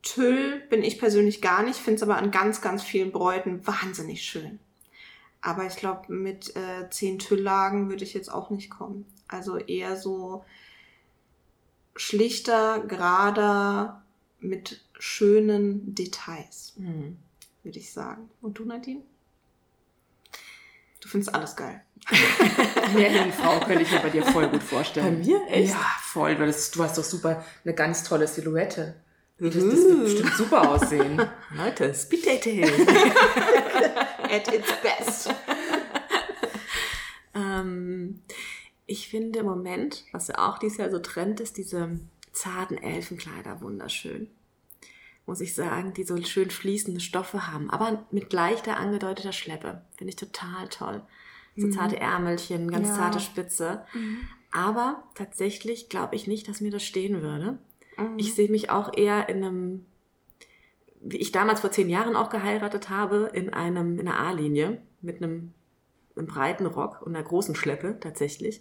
[0.03, 4.23] Tüll bin ich persönlich gar nicht, finde es aber an ganz, ganz vielen Bräuten wahnsinnig
[4.23, 4.59] schön.
[5.43, 9.07] Aber ich glaube, mit äh, zehn Tülllagen würde ich jetzt auch nicht kommen.
[9.29, 10.45] Also eher so
[11.97, 14.03] schlichter, gerader,
[14.39, 17.19] mit schönen Details, Mhm.
[17.63, 18.31] würde ich sagen.
[18.41, 19.03] Und du, Nadine?
[21.01, 21.83] Du findest alles geil.
[22.95, 25.21] Meerjungfrau könnte ich mir bei dir voll gut Bei vorstellen.
[25.21, 25.41] mir?
[25.49, 25.73] Echt?
[25.73, 26.39] Ja, voll.
[26.39, 28.95] weil Das, du hast doch super, eine ganz tolle Silhouette.
[29.39, 31.23] Das, das wird bestimmt super aussehen.
[31.57, 32.65] Leute, Speed Dating.
[34.23, 35.31] At its best.
[37.35, 38.23] ähm,
[38.87, 41.99] ich finde im Moment, was ja auch dieses Jahr so Trend ist, diese
[42.33, 44.29] zarten Elfenkleider wunderschön.
[45.27, 49.83] Muss ich sagen, die so schön fließende Stoffe haben, aber mit leichter angedeuteter Schleppe.
[49.97, 51.03] Finde ich total toll.
[51.61, 52.95] So zarte Ärmelchen, ganz Ja.
[52.95, 53.85] zarte Spitze.
[54.53, 57.59] Aber tatsächlich glaube ich nicht, dass mir das stehen würde.
[58.17, 59.87] Ich sehe mich auch eher in einem,
[61.03, 65.23] wie ich damals vor zehn Jahren auch geheiratet habe, in einem, in einer A-Linie mit
[65.23, 65.53] einem,
[66.17, 68.61] einem breiten Rock und einer großen Schleppe tatsächlich.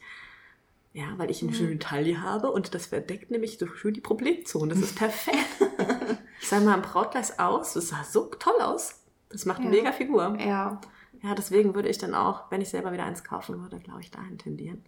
[0.92, 4.74] Ja, weil ich eine schöne Taille habe und das verdeckt nämlich so schön die Problemzone.
[4.74, 5.38] Das ist perfekt.
[6.42, 9.04] ich sah mal im Brautkleid aus, das sah so toll aus.
[9.30, 9.84] Das macht eine Ja.
[9.84, 10.36] mega Figur.
[10.40, 10.82] Ja.
[11.22, 14.12] Ja, deswegen würde ich dann auch, wenn ich selber wieder eins kaufen würde, glaube ich,
[14.12, 14.84] dahin tendieren.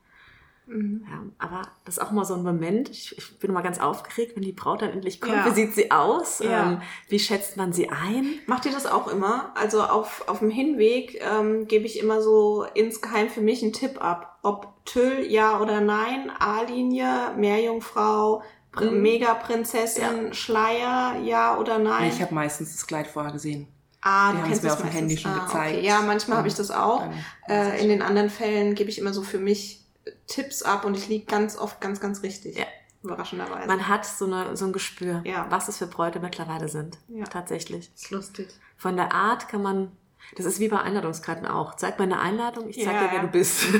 [0.68, 1.06] Mhm.
[1.10, 2.90] Ja, aber das ist auch mal so ein Moment.
[2.90, 5.34] Ich, ich bin immer ganz aufgeregt, wenn die Braut dann endlich kommt.
[5.34, 5.46] Ja.
[5.46, 6.40] Wie sieht sie aus?
[6.40, 6.72] Ja.
[6.72, 8.36] Ähm, wie schätzt man sie ein?
[8.46, 9.52] Macht ihr das auch immer?
[9.56, 14.02] Also auf, auf dem Hinweg ähm, gebe ich immer so insgeheim für mich einen Tipp
[14.02, 14.40] ab.
[14.44, 18.42] Ob Tüll, ja oder nein, A-Linie, Meerjungfrau,
[18.72, 19.02] Pr Mhm.
[19.02, 22.10] Megaprinzessin, Schleier, ja oder nein.
[22.10, 23.68] Ich habe meistens das Kleid vorher gesehen.
[24.02, 25.02] Ah, die du es kennst mir das auf dem meistens.
[25.02, 25.78] Handy schon ah, gezeigt.
[25.78, 25.86] Okay.
[25.88, 27.04] Ja, manchmal habe ich das auch.
[27.48, 29.86] Äh, in den anderen Fällen gebe ich immer so für mich
[30.28, 32.58] Tipps ab und ich liege ganz oft ganz, ganz richtig.
[32.58, 32.66] Ja.
[33.04, 33.68] Überraschenderweise.
[33.68, 35.48] Man hat so, eine, so ein Gespür, Ja.
[35.50, 37.00] was es für Bräute mittlerweile sind.
[37.08, 37.26] Ja.
[37.26, 37.90] Tatsächlich.
[37.96, 38.48] ist lustig.
[38.78, 39.92] Von der Art kann man,
[40.38, 41.76] das ist wie bei Einladungskarten auch.
[41.76, 43.64] Zeig mir eine Einladung, ich zeig Ja, dir, wer du bist.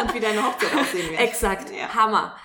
[0.00, 1.20] Und wie deine Hochzeit aussehen wird.
[1.20, 1.70] Exakt.
[1.70, 1.94] Ja.
[1.94, 2.36] Hammer.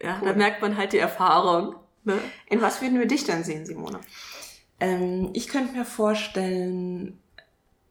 [0.00, 0.36] Ja, da Cool.
[0.36, 1.76] merkt man halt die Erfahrung.
[2.04, 2.18] Ne?
[2.46, 4.00] In was würden wir dich dann sehen, Simone?
[4.82, 7.18] Ähm, ich könnte mir vorstellen,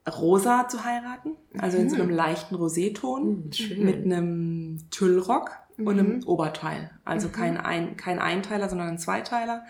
[0.05, 1.31] rosa zu heiraten.
[1.57, 3.47] Also in so einem leichten Roséton.
[3.47, 3.85] Mm, schön.
[3.85, 6.27] Mit einem Tüllrock und einem Mhm.
[6.27, 6.91] Oberteil.
[7.05, 9.63] Also kein, ein, kein Einteiler, sondern ein Zweiteiler.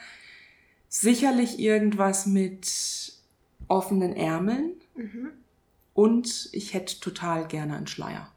[0.89, 3.13] Sicherlich irgendwas mit
[3.67, 4.71] offenen Ärmeln.
[4.95, 5.29] Mhm.
[5.93, 8.31] Und ich hätte total gerne einen Schleier.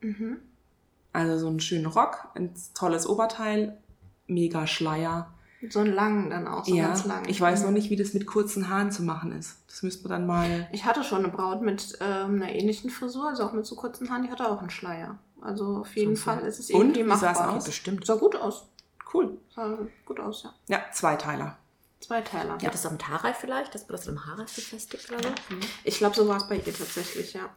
[0.00, 0.36] Mhm.
[1.12, 3.78] Also so einen schönen Rock, ein tolles Oberteil,
[4.28, 5.34] mega Schleier.
[5.70, 7.28] So einen langen dann auch, so ja, ganz lang.
[7.28, 7.66] ich weiß Mhm.
[7.66, 9.56] noch nicht, wie das mit kurzen Haaren zu machen ist.
[9.66, 10.68] Das müsste man dann mal.
[10.72, 14.08] Ich hatte schon eine Braut mit ähm, einer ähnlichen Frisur, also auch mit so kurzen
[14.10, 15.18] Haaren, die hatte auch einen Schleier.
[15.40, 16.96] Also auf jeden So, Fall ist es Und?
[16.96, 17.56] irgendwie Wie sah's machbar.
[17.56, 17.64] aus?
[17.64, 18.06] Bestimmt.
[18.06, 18.66] Sah gut aus.
[19.12, 19.36] Cool.
[19.54, 20.54] Sah gut aus, ja.
[20.68, 21.56] Ja, Zweiteiler.
[22.00, 22.58] Zweiteiler.
[22.60, 25.28] Ja, das am Haarreif vielleicht, dass man das im Haarreif befestigt oder so.
[25.82, 27.48] Ich glaube, so war es bei ihr tatsächlich, ja.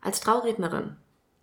[0.00, 0.96] Als Traurednerin,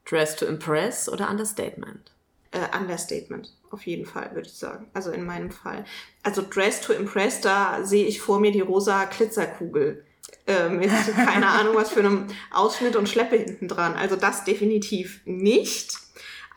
[0.06, 2.12] Dress to Impress oder Understatement?
[2.54, 4.88] Äh, Understatement, auf jeden Fall, würde ich sagen.
[4.94, 5.86] Also in meinem Fall.
[6.22, 10.06] Also Dress to Impress, da sehe ich vor mir die rosa Glitzerkugel.
[10.46, 13.96] Äh, mit keine Ahnung, was für einem Ausschnitt und Schleppe hinten dran.
[13.96, 15.98] Also das definitiv nicht.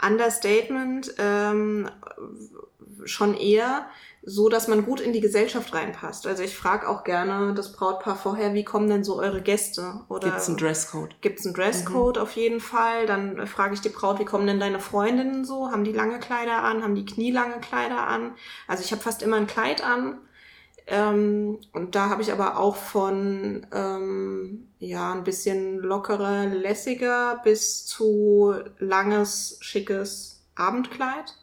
[0.06, 1.88] Understatement ähm,
[3.06, 3.88] schon eher
[4.28, 6.26] so, dass man gut in die Gesellschaft reinpasst.
[6.26, 10.00] Also ich frage auch gerne das Brautpaar vorher, wie kommen denn so eure Gäste?
[10.08, 11.14] Oder Gibt es einen Dresscode?
[11.20, 13.06] Gibt es einen Dresscode auf jeden Fall.
[13.06, 15.70] Dann äh, frage ich die Braut, wie kommen denn deine Freundinnen so?
[15.70, 16.82] Haben die lange Kleider an?
[16.82, 18.32] Haben die knielange Kleider an?
[18.66, 20.18] Also ich habe fast immer ein Kleid an.
[20.88, 27.86] Ähm, und da habe ich aber auch von ähm, ja ein bisschen lockerer, lässiger bis
[27.86, 31.36] zu langes, schickes Abendkleid.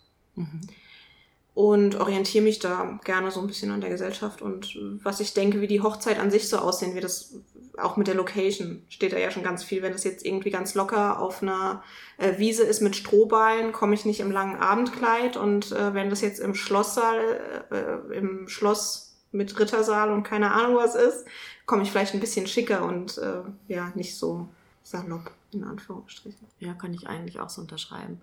[1.56, 5.62] Und orientiere mich da gerne so ein bisschen an der Gesellschaft und was ich denke,
[5.62, 7.36] wie die Hochzeit an sich so aussehen wird, das
[7.78, 9.82] auch mit der Location steht da ja schon ganz viel.
[9.82, 11.84] Wenn das jetzt irgendwie ganz locker auf einer
[12.18, 16.22] äh, Wiese ist mit Strohballen, komme ich nicht im langen Abendkleid und äh, wenn das
[16.22, 21.26] jetzt im Schlosssaal, äh, im Schloss mit Rittersaal und keine Ahnung was ist,
[21.66, 24.48] komme ich vielleicht ein bisschen schicker und äh, ja, nicht so
[24.84, 26.48] salopp, in Anführungsstrichen.
[26.60, 28.22] Ja, kann ich eigentlich auch so unterschreiben.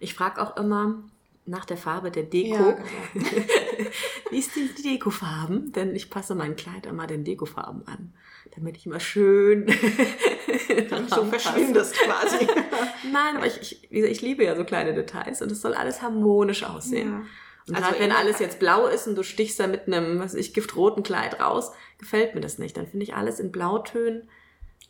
[0.00, 1.02] Ich frage auch immer
[1.48, 2.54] nach der Farbe der Deko.
[2.54, 2.78] Ja,
[3.14, 3.26] genau.
[4.30, 5.72] Wie ist die, Dekofarben?
[5.72, 8.12] Denn ich passe mein Kleid immer den Dekofarben an,
[8.54, 9.66] damit ich immer schön
[11.08, 12.46] so verschwindest quasi.
[13.12, 16.64] Nein, aber ich, ich, ich liebe ja so kleine Details und es soll alles harmonisch
[16.64, 17.08] aussehen.
[17.08, 17.22] Ja.
[17.66, 20.32] Und Also gerade wenn alles jetzt blau ist und du stichst da mit einem, was
[20.32, 22.76] weiß ich, giftroten Kleid raus, gefällt mir das nicht.
[22.76, 24.28] Dann finde ich alles in Blautönen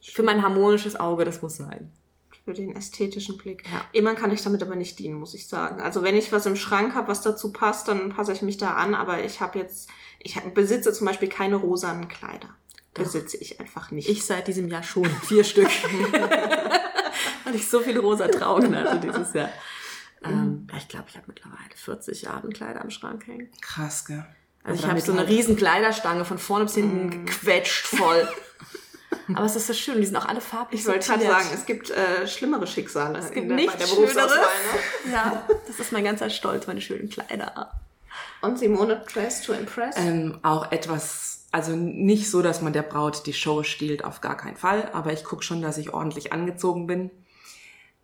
[0.01, 1.93] für mein harmonisches Auge, das muss sein.
[2.49, 3.63] Für den ästhetischen Blick.
[3.71, 3.85] Ja.
[3.93, 5.83] Immer kann ich damit aber nicht dienen, muss ich sagen.
[5.83, 8.73] Also wenn ich was im Schrank habe, was dazu passt, dann passe ich mich da
[8.73, 8.95] an.
[8.95, 12.49] Aber ich habe jetzt, ich besitze zum Beispiel keine rosanen Kleider.
[12.95, 13.03] Doch.
[13.03, 14.09] Besitze ich einfach nicht.
[14.09, 15.05] Ich seit diesem Jahr schon.
[15.25, 15.69] Vier Stück.
[17.45, 19.51] Weil ich so viele rosa Trauben hatte dieses Jahr.
[20.25, 23.51] Ähm, ja, ich glaube, ich habe mittlerweile 40 Abendkleider am Schrank hängen.
[23.61, 24.25] Krass, gell?
[24.65, 28.27] Also ich habe so eine halt- riesen Kleiderstange von vorne bis hinten gequetscht voll.
[29.35, 31.67] Aber es ist so schön, die sind auch alle farblich ich wollte gerade sagen, es
[31.67, 34.39] gibt äh, schlimmere Schicksale Es gibt in der, bei nichts der Berufsauswahl.
[34.39, 35.13] Ne?
[35.13, 37.73] Ja, das ist mein ganzer Stolz, meine schönen Kleider.
[38.41, 39.97] Und Simone Dress to Impress.
[39.97, 44.37] Ähm, auch etwas, also nicht so, dass man der Braut die Show stiehlt, auf gar
[44.37, 44.91] keinen Fall.
[44.93, 47.11] Aber ich gucke schon, dass ich ordentlich angezogen bin.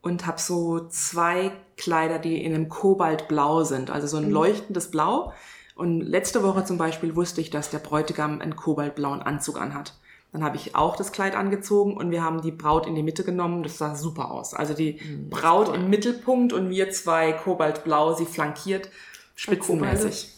[0.01, 3.91] Und habe so zwei Kleider, die in einem Kobaltblau sind.
[3.91, 5.33] Also so ein leuchtendes Blau.
[5.75, 9.95] Und letzte Woche zum Beispiel wusste ich, dass der Bräutigam einen kobaltblauen Anzug anhat.
[10.35, 13.23] Dann habe ich auch das Kleid angezogen und wir haben die Braut in die Mitte
[13.23, 13.63] genommen.
[13.63, 14.53] Das sah super aus.
[14.53, 18.91] Also die Braut im Mittelpunkt und wir zwei kobaltblau, sie flankiert,
[19.37, 20.33] spitzenmäßig.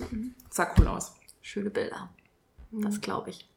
[0.50, 1.14] Sah cool aus.
[1.40, 2.10] Schöne Bilder.
[2.72, 3.48] Das glaube ich.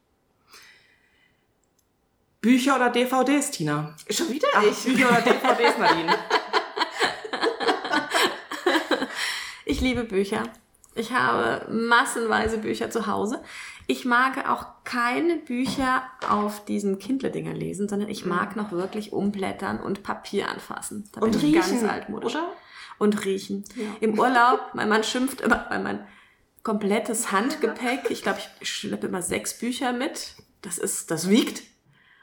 [2.40, 3.94] Bücher oder DVDs, Tina?
[4.08, 4.82] Schon wieder Ach, ich.
[4.82, 6.16] Bücher oder DVDs, Nadine?
[9.66, 10.42] Ich liebe Bücher.
[10.94, 13.40] Ich habe massenweise Bücher zu Hause.
[13.86, 19.80] Ich mag auch keine Bücher auf diesen Kindle-Dinger lesen, sondern ich mag noch wirklich umblättern
[19.80, 21.08] und Papier anfassen.
[21.12, 22.34] Da Und bin ich riechen, ganz altmodisch.
[22.34, 22.52] oder?
[22.98, 23.64] Und riechen.
[23.76, 23.84] Ja.
[24.00, 26.06] Im Urlaub, mein Mann schimpft immer, weil mein
[26.62, 30.34] komplettes Handgepäck, ich glaube, ich schleppe immer sechs Bücher mit.
[30.62, 31.62] Das ist, das wiegt.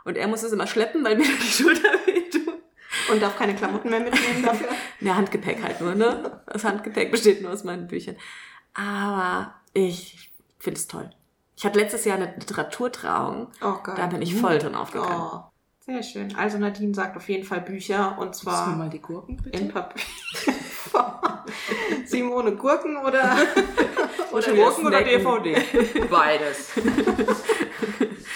[0.06, 2.54] Und er muss es immer schleppen, weil mir die Schulter wehtut.
[3.12, 4.68] Und darf keine Klamotten mehr mitnehmen dafür.
[5.00, 6.42] Ja, Handgepäck halt nur, ne?
[6.48, 8.16] Das Handgepäck besteht nur aus meinen Büchern.
[8.74, 11.10] Aber ich finde es toll.
[11.56, 13.48] Ich hatte letztes Jahr eine Literaturtrauung.
[13.62, 13.98] Oh Gott.
[13.98, 15.32] Da bin ich voll drin aufgegangen.
[15.34, 15.44] Oh,
[15.80, 16.36] sehr schön.
[16.36, 19.58] Also Nadine sagt auf jeden Fall Bücher und du mir zwar mal die Gurken, bitte?
[19.58, 20.04] in Papier.
[22.06, 23.38] Simone Gurken oder,
[24.32, 25.04] oder Gurken oder.
[25.04, 25.64] DVD?
[26.12, 26.74] Beides.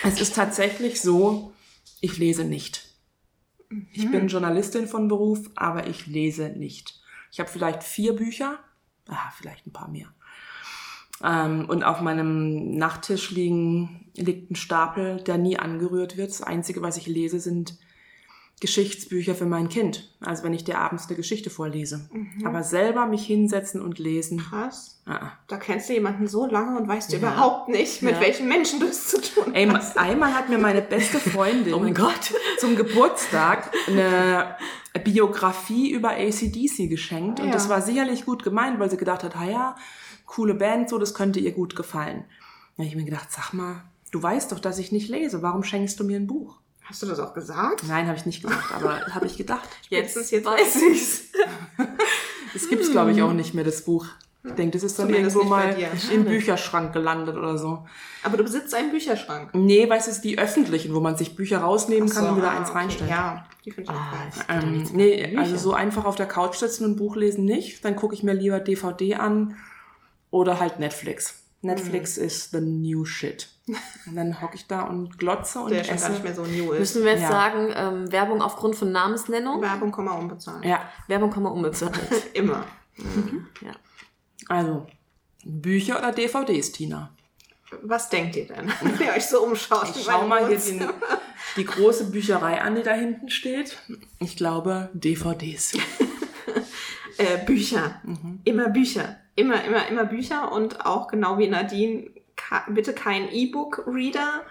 [0.03, 1.53] es ist tatsächlich so,
[1.99, 2.87] ich lese nicht.
[3.93, 6.99] Ich bin Journalistin von Beruf, aber ich lese nicht.
[7.31, 8.59] Ich habe vielleicht vier Bücher,
[9.07, 10.07] ah, vielleicht ein paar mehr.
[11.23, 16.29] Ähm, und auf meinem Nachttisch liegen, liegt ein Stapel, der nie angerührt wird.
[16.31, 17.77] Das Einzige, was ich lese, sind
[18.59, 20.13] Geschichtsbücher für mein Kind.
[20.19, 22.07] Also wenn ich dir abends eine Geschichte vorlese.
[22.43, 24.37] Aber selber mich hinsetzen und lesen.
[24.37, 25.01] Krass.
[25.07, 25.31] Ah, ah.
[25.47, 27.17] Da kennst du jemanden so lange und weißt Ja.
[27.17, 28.21] überhaupt nicht, mit Ja.
[28.21, 29.97] welchen Menschen du es zu tun Ey, hast.
[29.97, 32.33] einmal hat mir meine beste Freundin Oh mein Gott.
[32.59, 34.55] zum Geburtstag eine
[35.03, 37.39] Biografie über ACDC geschenkt.
[37.39, 37.53] Ah, Und ja.
[37.55, 39.75] das war sicherlich gut gemeint, weil sie gedacht hat, ha ja,
[40.31, 42.23] coole Band, so, das könnte ihr gut gefallen.
[42.77, 45.41] Da habe ich mir gedacht, sag mal, du weißt doch, dass ich nicht lese.
[45.41, 46.55] Warum schenkst du mir ein Buch?
[46.83, 47.83] Hast du das auch gesagt?
[47.87, 49.67] Nein, habe ich nicht gesagt, aber habe ich gedacht.
[49.85, 51.23] Spätestens jetzt weiß ich's.
[52.53, 54.07] Das gibt's, glaube ich, auch nicht mehr, das Buch.
[54.43, 55.73] Ich denke, das ist dann Zumindest irgendwo mal
[56.11, 57.85] im Bücherschrank gelandet oder so.
[58.23, 59.51] Aber du besitzt einen Bücherschrank.
[59.53, 62.51] Nee, weißt du, es ist die öffentlichen, wo man sich Bücher rausnehmen kann und wieder
[62.51, 62.77] ah, eins okay.
[62.77, 63.09] reinstellen.
[63.09, 64.59] Ja, die finde ich auch Ah.
[64.59, 67.85] Ähm, nee, also so einfach auf der Couch sitzen und ein Buch lesen nicht.
[67.85, 69.55] Dann gucke ich mir lieber DVD an
[70.31, 71.35] oder halt Netflix.
[71.61, 72.23] Netflix Mhm.
[72.23, 73.47] ist the new shit.
[74.07, 76.11] Und dann hocke ich da und glotze und Der schon gar esse.
[76.13, 76.79] nicht mehr so new ist.
[76.79, 77.29] Müssen wir jetzt Ja.
[77.29, 79.61] sagen, ähm, Werbung aufgrund von Namensnennung?
[79.61, 80.63] Werbung kann man unbezahlen.
[80.63, 81.93] Ja, Werbung kann man unbezahlt.
[82.33, 82.65] Immer.
[83.61, 83.71] ja.
[84.47, 84.87] also
[85.43, 87.11] Bücher oder DVDs, Tina?
[87.83, 89.95] Was denkt ihr denn, wenn ihr euch so umschaut?
[89.95, 90.79] Ich schau mal hier die,
[91.57, 93.77] die große Bücherei an, die da hinten steht.
[94.19, 95.73] Ich glaube DVDs.
[97.17, 98.01] Äh, Bücher.
[98.03, 98.39] Mhm.
[98.43, 99.17] Immer Bücher.
[99.35, 102.09] Immer, immer, immer Bücher und auch genau wie Nadine,
[102.69, 104.43] bitte kein E-Book-Reader.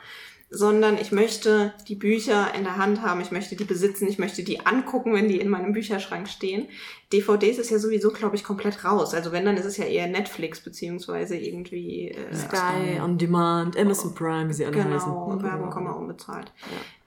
[0.50, 4.42] Sondern ich möchte die Bücher in der Hand haben, ich möchte die besitzen, ich möchte
[4.42, 6.66] die angucken, wenn die in meinem Bücherschrank stehen.
[7.12, 9.14] DVDs ist ja sowieso, glaube ich, komplett raus.
[9.14, 14.12] Also wenn, dann ist es ja eher Netflix beziehungsweise irgendwie äh, Sky on Demand, Amazon
[14.12, 15.08] Prime, wie sie alle heißen.
[15.08, 16.52] Genau, Werbung man unbezahlt.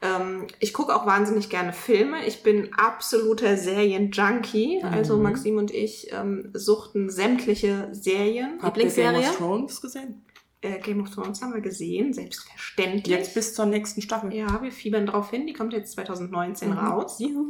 [0.01, 2.25] Ähm, ich gucke auch wahnsinnig gerne Filme.
[2.25, 4.84] Ich bin absoluter Serien-Junkie.
[4.84, 8.51] Also Maxim und ich ähm, suchten sämtliche Serien.
[8.53, 9.19] Ihr Game Lieblingsserie?
[9.19, 10.23] of Thrones gesehen?
[10.63, 13.08] Äh, Game of Thrones haben wir gesehen, selbstverständlich.
[13.15, 14.34] Jetzt bis zur nächsten Staffel.
[14.34, 15.45] ja, wir fiebern drauf hin.
[15.45, 16.78] Die kommt jetzt 2019 Mhm.
[16.78, 17.19] raus.
[17.19, 17.49] Juhu.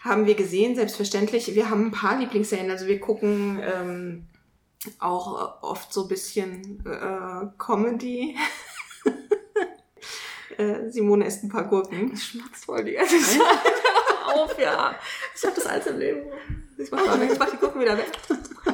[0.00, 1.54] Haben wir gesehen, selbstverständlich.
[1.54, 2.70] Wir haben ein paar Lieblingsserien.
[2.70, 4.26] Also wir gucken ähm,
[4.98, 8.36] auch oft so ein bisschen äh, Comedy.
[10.58, 12.16] äh, Simone isst ein paar Gurken.
[12.16, 13.40] schmatzt voll die ganze Zeit.
[14.34, 14.94] Auf, ja.
[15.36, 16.22] Ich hab das alles im Leben.
[16.76, 18.10] Ich mach, mal weg, ich mach die Gucken wieder weg.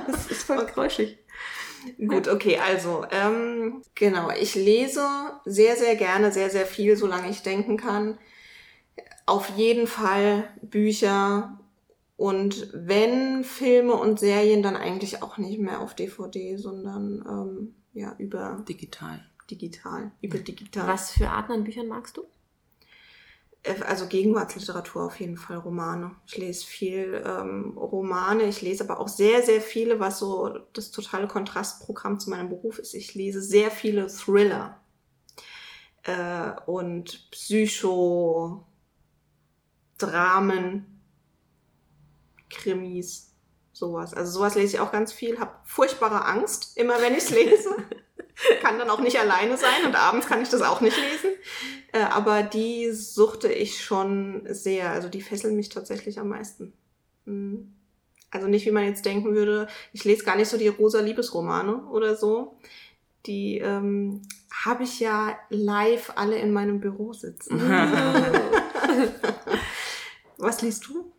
[0.06, 1.18] Das ist voll geräuschig.
[1.98, 5.04] Gut, okay, also, ähm, genau, ich lese
[5.44, 8.18] sehr, sehr gerne, sehr, sehr viel, solange ich denken kann.
[9.26, 11.58] Auf jeden Fall Bücher
[12.16, 18.14] und wenn Filme und Serien, dann eigentlich auch nicht mehr auf DVD, sondern ähm, ja,
[18.18, 19.24] über Digital.
[19.50, 20.86] digital, über digital.
[20.86, 22.24] Was für Arten an Büchern magst du?
[23.62, 26.12] Äh, Also Gegenwartsliteratur auf jeden Fall, Romane.
[26.26, 30.90] Ich lese viel ähm, Romane, ich lese aber auch sehr, sehr viele, was so das
[30.90, 32.94] totale Kontrastprogramm zu meinem Beruf ist.
[32.94, 34.80] Ich lese sehr viele Thriller
[36.04, 38.66] äh, und Psycho,
[39.98, 40.84] Dramen,
[42.48, 43.34] Krimis,
[43.72, 44.14] sowas.
[44.14, 47.70] Also sowas lese ich auch ganz viel, habe furchtbare Angst, immer wenn ich es lese.
[48.70, 51.30] kann dann auch nicht alleine sein und abends kann ich das auch nicht lesen.
[51.92, 54.90] Äh, aber die suchte ich schon sehr.
[54.90, 56.72] Also die fesseln mich tatsächlich am meisten.
[57.24, 57.74] Mhm.
[58.30, 61.82] Also nicht, wie man jetzt denken würde, ich lese gar nicht so die rosa Liebesromane
[61.86, 62.60] oder so.
[63.26, 64.22] Die ähm,
[64.64, 67.60] habe ich ja live alle in meinem Büro sitzen.
[70.38, 71.12] Was liest du?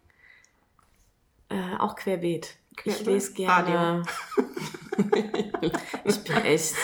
[1.50, 2.56] Äh, auch querbeet.
[2.72, 3.06] Ich Querbeet?
[3.06, 4.04] lese gerne.
[6.06, 6.76] ich bin echt.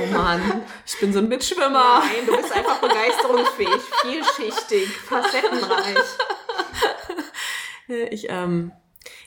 [0.00, 2.00] Oh Mann, ich bin so ein Mitschwimmer.
[2.00, 5.96] Nein, du bist einfach begeisterungsfähig, vielschichtig, facettenreich.
[8.10, 8.72] Ich, ähm,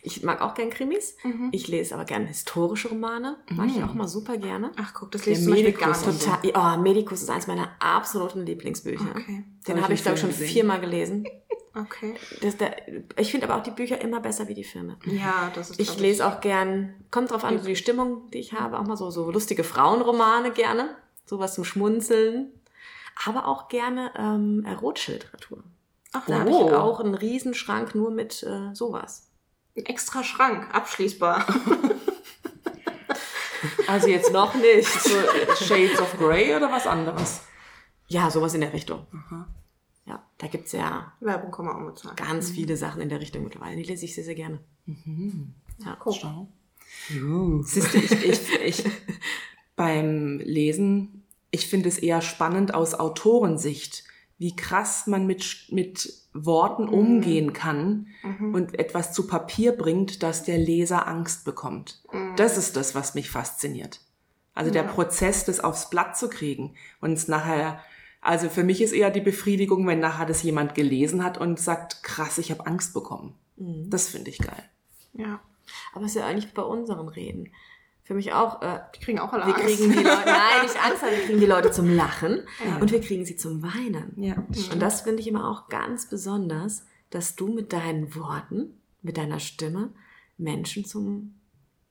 [0.03, 1.15] ich mag auch gern Krimis.
[1.23, 1.49] Mhm.
[1.51, 3.37] Ich lese aber gerne historische Romane.
[3.49, 4.71] Mag ich auch mal super gerne.
[4.77, 6.21] Ach guck, das du zum Beispiel gar Medikus nicht.
[6.21, 6.31] so.
[6.31, 9.11] Total, oh, Medikus ist eins meiner absoluten Lieblingsbücher.
[9.11, 9.43] Okay.
[9.67, 11.25] Den Hab habe ich ich, glaube ich, schon viermal gelesen.
[11.73, 12.15] Okay.
[12.41, 12.75] Das, der,
[13.17, 14.97] ich finde aber auch die Bücher immer besser wie die Filme.
[15.05, 18.77] Ja, das ist Ich lese auch gern, kommt drauf an, die Stimmung, die ich habe,
[18.77, 22.51] auch mal so, so lustige Frauenromane gerne, sowas zum Schmunzeln,
[23.25, 25.63] aber auch gerne ähm, erotische Literatur.
[26.11, 26.67] Ach, Da habe Oh.
[26.67, 29.29] ich auch einen Riesenschrank nur mit äh, sowas.
[29.75, 31.45] Ein extra Schrank, abschließbar.
[33.87, 34.89] Also jetzt noch nicht.
[34.89, 37.41] So äh, Shades of Grey oder was anderes?
[38.07, 39.05] Ja, sowas in der Richtung.
[39.13, 39.47] Aha.
[40.05, 42.15] Ja, da gibt's ja Werbung kann man auch bezahlen.
[42.15, 43.75] ganz viele Sachen in der Richtung mittlerweile.
[43.75, 44.59] Die lese ich sehr, sehr gerne.
[45.77, 45.97] Ja.
[46.11, 46.47] Schau.
[47.63, 48.83] Siehst du, ich, ich, ich
[49.75, 54.03] beim Lesen, ich finde es eher spannend aus Autorensicht,
[54.41, 58.07] wie krass man mit, mit Worten umgehen kann
[58.53, 62.01] und etwas zu Papier bringt, dass der Leser Angst bekommt.
[62.37, 63.99] Das ist das, was mich fasziniert.
[64.55, 67.81] Also der Prozess, das aufs Blatt zu kriegen und es nachher,
[68.19, 72.01] also für mich ist eher die Befriedigung, wenn nachher das jemand gelesen hat und sagt,
[72.01, 73.35] krass, ich habe Angst bekommen.
[73.57, 74.63] Das finde ich geil.
[75.13, 75.39] Ja.
[75.93, 77.51] Aber es ist ja eigentlich bei unseren Reden.
[78.03, 79.67] Für mich auch, äh, Die kriegen auch alle wir Angst.
[79.67, 82.43] kriegen die Leute, nein, nicht Angst, aber wir kriegen die Leute zum Lachen
[82.79, 84.13] und wir kriegen sie zum Weinen.
[84.17, 84.35] Ja.
[84.71, 89.39] Und das finde ich immer auch ganz besonders, dass du mit deinen Worten, mit deiner
[89.39, 89.93] Stimme
[90.37, 91.35] Menschen zum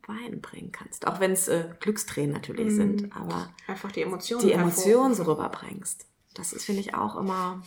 [0.07, 1.07] Weinen bringen kannst.
[1.07, 4.45] Auch wenn es äh, Glückstränen natürlich sind, aber Einfach die Emotionen.
[4.47, 6.07] die Emotionen so rüberbringst.
[6.35, 7.63] Das ist, finde ich, auch immer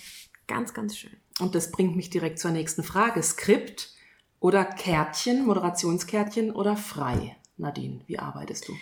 [0.47, 1.15] ganz, ganz schön.
[1.39, 3.21] Und das bringt mich direkt zur nächsten Frage.
[3.23, 3.89] Skript
[4.39, 7.38] oder Kärtchen, Moderationskärtchen oder frei?
[7.58, 8.74] Nadine, wie arbeitest du?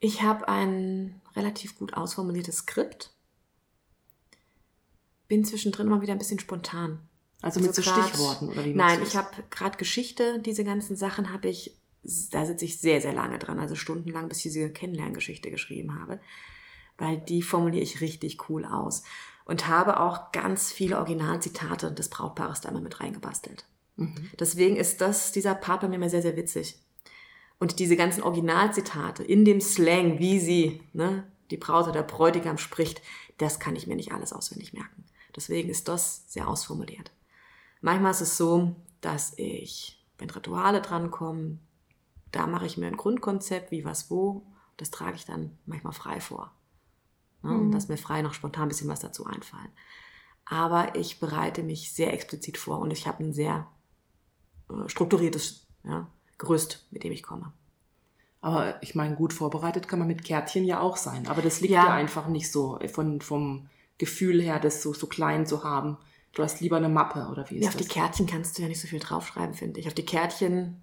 [0.00, 3.10] Ich habe ein relativ gut ausformuliertes Skript.
[5.28, 7.00] Bin zwischendrin immer wieder ein bisschen spontan.
[7.40, 11.32] Also mit so grad- Stichworten oder wie Nein, ich habe gerade Geschichte, diese ganzen Sachen
[11.32, 11.76] habe ich,
[12.30, 16.20] da sitze ich sehr, sehr lange dran, also stundenlang, bis ich diese Kennenlerngeschichte geschrieben habe,
[16.98, 19.02] weil die formuliere ich richtig cool aus
[19.44, 23.64] und habe auch ganz viele Originalzitate des Brautpaares da immer mit reingebastelt.
[23.96, 24.30] Mhm.
[24.38, 26.78] Deswegen ist das, dieser Part bei mir immer sehr, sehr witzig.
[27.62, 32.58] Und diese ganzen Originalzitate in dem Slang, wie sie, ne, die Braut oder der Bräutigam
[32.58, 33.00] spricht,
[33.38, 35.04] das kann ich mir nicht alles auswendig merken.
[35.36, 37.12] Deswegen ist das sehr ausformuliert.
[37.80, 41.60] Manchmal ist es so, dass ich, wenn Rituale drankommen,
[42.32, 44.44] da mache ich mir ein Grundkonzept, wie was wo,
[44.76, 46.50] das trage ich dann manchmal frei vor.
[47.44, 47.52] Ne?
[47.52, 49.70] Und lass mir frei noch spontan ein bisschen was dazu einfallen.
[50.46, 53.68] Aber ich bereite mich sehr explizit vor und ich habe ein sehr
[54.68, 56.10] äh, strukturiertes ja,
[56.42, 57.52] Gerüst, mit dem ich komme.
[58.40, 61.28] Aber ich meine, gut vorbereitet kann man mit Kärtchen ja auch sein.
[61.28, 61.86] Aber das liegt Ja.
[61.86, 63.68] ja, einfach nicht so von, vom
[63.98, 65.96] Gefühl her, das so, so klein zu haben.
[66.34, 67.86] Du hast lieber eine Mappe oder wie ist Ja, auf das?
[67.86, 69.86] die Kärtchen kannst du ja nicht so viel draufschreiben, finde ich.
[69.86, 70.82] Auf die Kärtchen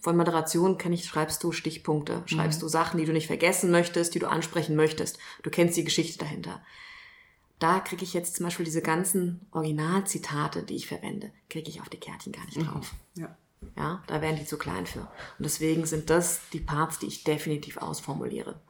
[0.00, 4.14] von Moderation kenne ich, schreibst du Stichpunkte, schreibst du Sachen, die du nicht vergessen möchtest,
[4.14, 5.18] die du ansprechen möchtest.
[5.42, 6.62] Du kennst die Geschichte dahinter.
[7.58, 11.88] Da kriege ich jetzt zum Beispiel diese ganzen Originalzitate, die ich verwende, kriege ich auf
[11.90, 12.94] die Kärtchen gar nicht drauf.
[13.14, 13.36] ja.
[13.76, 15.00] Ja, da wären die zu klein für.
[15.00, 18.60] Und deswegen sind das die Parts, die ich definitiv ausformuliere.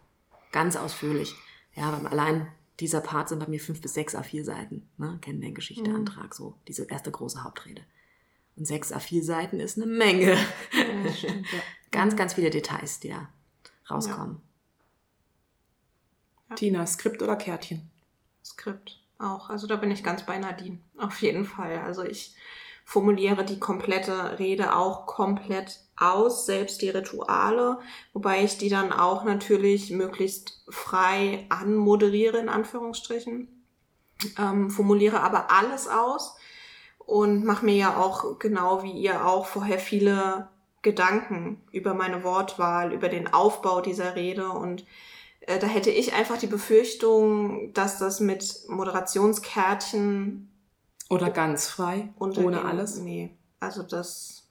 [0.53, 1.35] Ganz ausführlich.
[1.75, 2.49] Ja, weil allein
[2.81, 4.89] dieser Part sind bei mir fünf bis sechs A4 Seiten.
[4.97, 5.19] Ne?
[5.21, 7.83] Kennenlerngeschichte, Antrag, so diese erste große Hauptrede.
[8.57, 10.37] Und sechs A4 Seiten ist eine Menge.
[11.91, 13.29] ganz, ganz viele Details, die da
[13.91, 14.41] rauskommen.
[16.57, 17.91] Tina, Skript oder Kärtchen?
[18.45, 19.51] Skript auch.
[19.51, 20.79] Also da bin ich ganz bei Nadine.
[20.99, 21.79] Auf jeden Fall.
[21.79, 22.35] Also ich
[22.85, 27.79] formuliere die komplette Rede auch komplett aus, selbst die Rituale,
[28.13, 33.49] wobei ich die dann auch natürlich möglichst frei anmoderiere, in Anführungsstrichen.
[34.39, 36.37] Ähm, formuliere aber alles aus
[36.99, 40.49] und mache mir ja auch, genau wie ihr auch, vorher viele
[40.83, 44.85] Gedanken über meine Wortwahl, über den Aufbau dieser Rede und
[45.41, 50.54] äh, da hätte ich einfach die Befürchtung, dass das mit Moderationskärtchen
[51.11, 52.99] Oder ganz frei, ohne alles?
[52.99, 54.49] Nee, also das,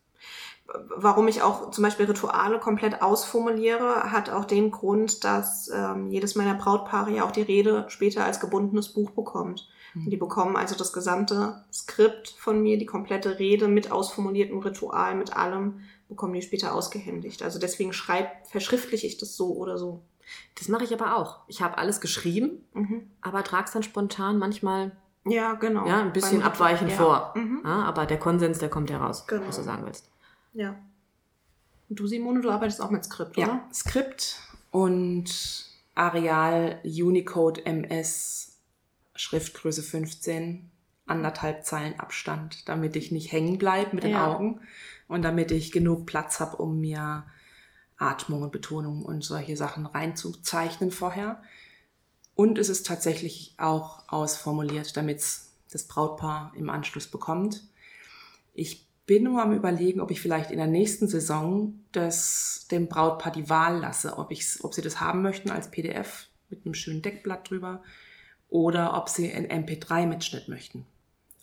[0.96, 6.36] warum ich auch zum Beispiel Rituale komplett ausformuliere, hat auch den Grund, dass ähm, jedes
[6.36, 9.68] meiner Brautpaare ja auch die Rede später als gebundenes Buch bekommt.
[9.96, 15.14] Und die bekommen also das gesamte Skript von mir, die komplette Rede mit ausformuliertem Ritual,
[15.14, 17.44] mit allem, bekommen die später ausgehändigt.
[17.44, 20.02] Also deswegen schreib, verschriftliche ich das so oder so.
[20.58, 21.42] Das mache ich aber auch.
[21.48, 23.12] Ich habe alles geschrieben, Mhm.
[23.22, 24.94] aber trage es dann spontan manchmal
[25.26, 25.88] Ja, genau.
[25.88, 26.98] ja, ein bisschen abweichend ja.
[26.98, 27.34] vor.
[27.36, 27.62] Mhm.
[27.64, 29.48] Ja, aber der Konsens, der kommt ja raus, Genau.
[29.48, 30.10] was du sagen willst.
[30.54, 30.76] Ja.
[31.90, 33.62] Und du, Simone, du arbeitest auch mit Skript, Ja, oder?
[33.74, 34.40] Skript
[34.72, 35.66] und
[35.96, 38.58] Areal Unicode MS
[39.16, 40.70] Schriftgröße 15,
[41.06, 44.28] anderthalb Zeilen Abstand, damit ich nicht hängen bleibe mit den Ja.
[44.34, 44.60] Augen
[45.08, 47.26] und damit ich genug Platz habe, um mir
[47.98, 51.42] Atmung und Betonung und solche Sachen reinzuzeichnen vorher.
[52.36, 57.64] Und es ist tatsächlich auch ausformuliert, damit es das Brautpaar im Anschluss bekommt.
[58.54, 63.32] Ich bin nur am überlegen, ob ich vielleicht in der nächsten Saison das dem Brautpaar
[63.32, 67.02] die Wahl lasse, ob, ich's, ob sie das haben möchten als PDF mit einem schönen
[67.02, 67.84] Deckblatt drüber
[68.50, 70.86] oder ob sie einen MP3-Mitschnitt möchten.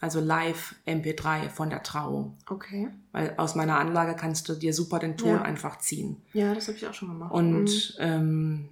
[0.00, 2.38] Also live MP3 von der Trauung.
[2.48, 2.88] Okay.
[3.12, 5.42] Weil aus meiner Anlage kannst du dir super den Ton Ja.
[5.42, 6.16] einfach ziehen.
[6.32, 7.32] Ja, das habe ich auch schon gemacht.
[7.32, 7.94] Und Mhm.
[7.98, 8.68] ähm,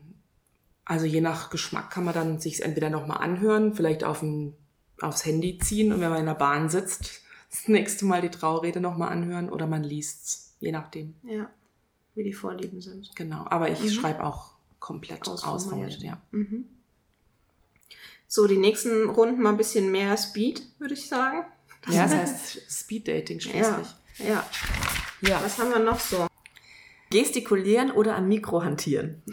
[0.89, 4.55] also je nach Geschmack kann man dann sich entweder nochmal anhören, vielleicht auf ein,
[5.01, 7.20] aufs Handy ziehen und wenn man in der Bahn sitzt,
[7.51, 11.14] das nächste Mal die Traurede nochmal anhören oder man liest's, je nachdem.
[11.22, 11.49] Ja,
[12.14, 13.14] wie die Vorlieben sind.
[13.14, 13.45] Genau.
[13.49, 13.89] Aber ich Mhm.
[13.91, 15.55] schreibe auch komplett Ausformuliert.
[15.95, 16.20] ausformuliert, ja.
[16.32, 16.64] Mhm.
[18.26, 21.45] So, die nächsten Runden mal ein bisschen mehr Speed, würde ich sagen.
[21.89, 24.28] Ja, das heißt Speeddating Ja, schließlich.
[24.28, 24.45] ja.
[25.20, 25.43] Ja.
[25.43, 26.27] Was haben wir noch so?
[27.11, 29.22] Gestikulieren oder am Mikro hantieren?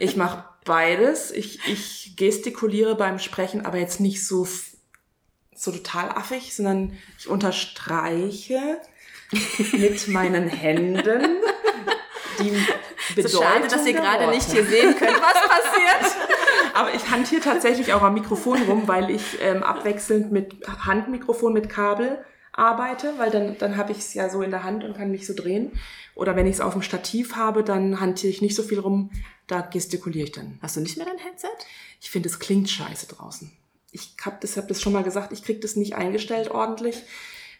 [0.00, 1.32] Ich mache beides.
[1.32, 4.46] Ich, ich gestikuliere beim Sprechen, aber jetzt nicht so,
[5.52, 8.80] so total affig, sondern ich unterstreiche
[9.72, 11.02] mit meinen Händen
[12.38, 12.50] die
[13.14, 16.16] Bedeutung So schade, dass ihr gerade nicht hier sehen könnt, was passiert.
[16.74, 20.54] Aber ich hantiere tatsächlich auch am Mikrofon rum, weil ich ähm, abwechselnd mit
[20.86, 22.24] Handmikrofon mit Kabel
[22.58, 25.26] arbeite, weil dann, dann habe ich es ja so in der Hand und kann mich
[25.26, 25.72] so drehen.
[26.14, 29.10] Oder wenn ich es auf dem Stativ habe, dann hantiere ich nicht so viel rum,
[29.46, 30.58] da gestikuliere ich dann.
[30.60, 31.48] Hast du nicht mehr dein Headset?
[32.00, 33.50] Ich finde, es klingt scheiße draußen.
[33.92, 37.02] Ich habe das, hab das schon mal gesagt, ich kriege das nicht eingestellt ordentlich.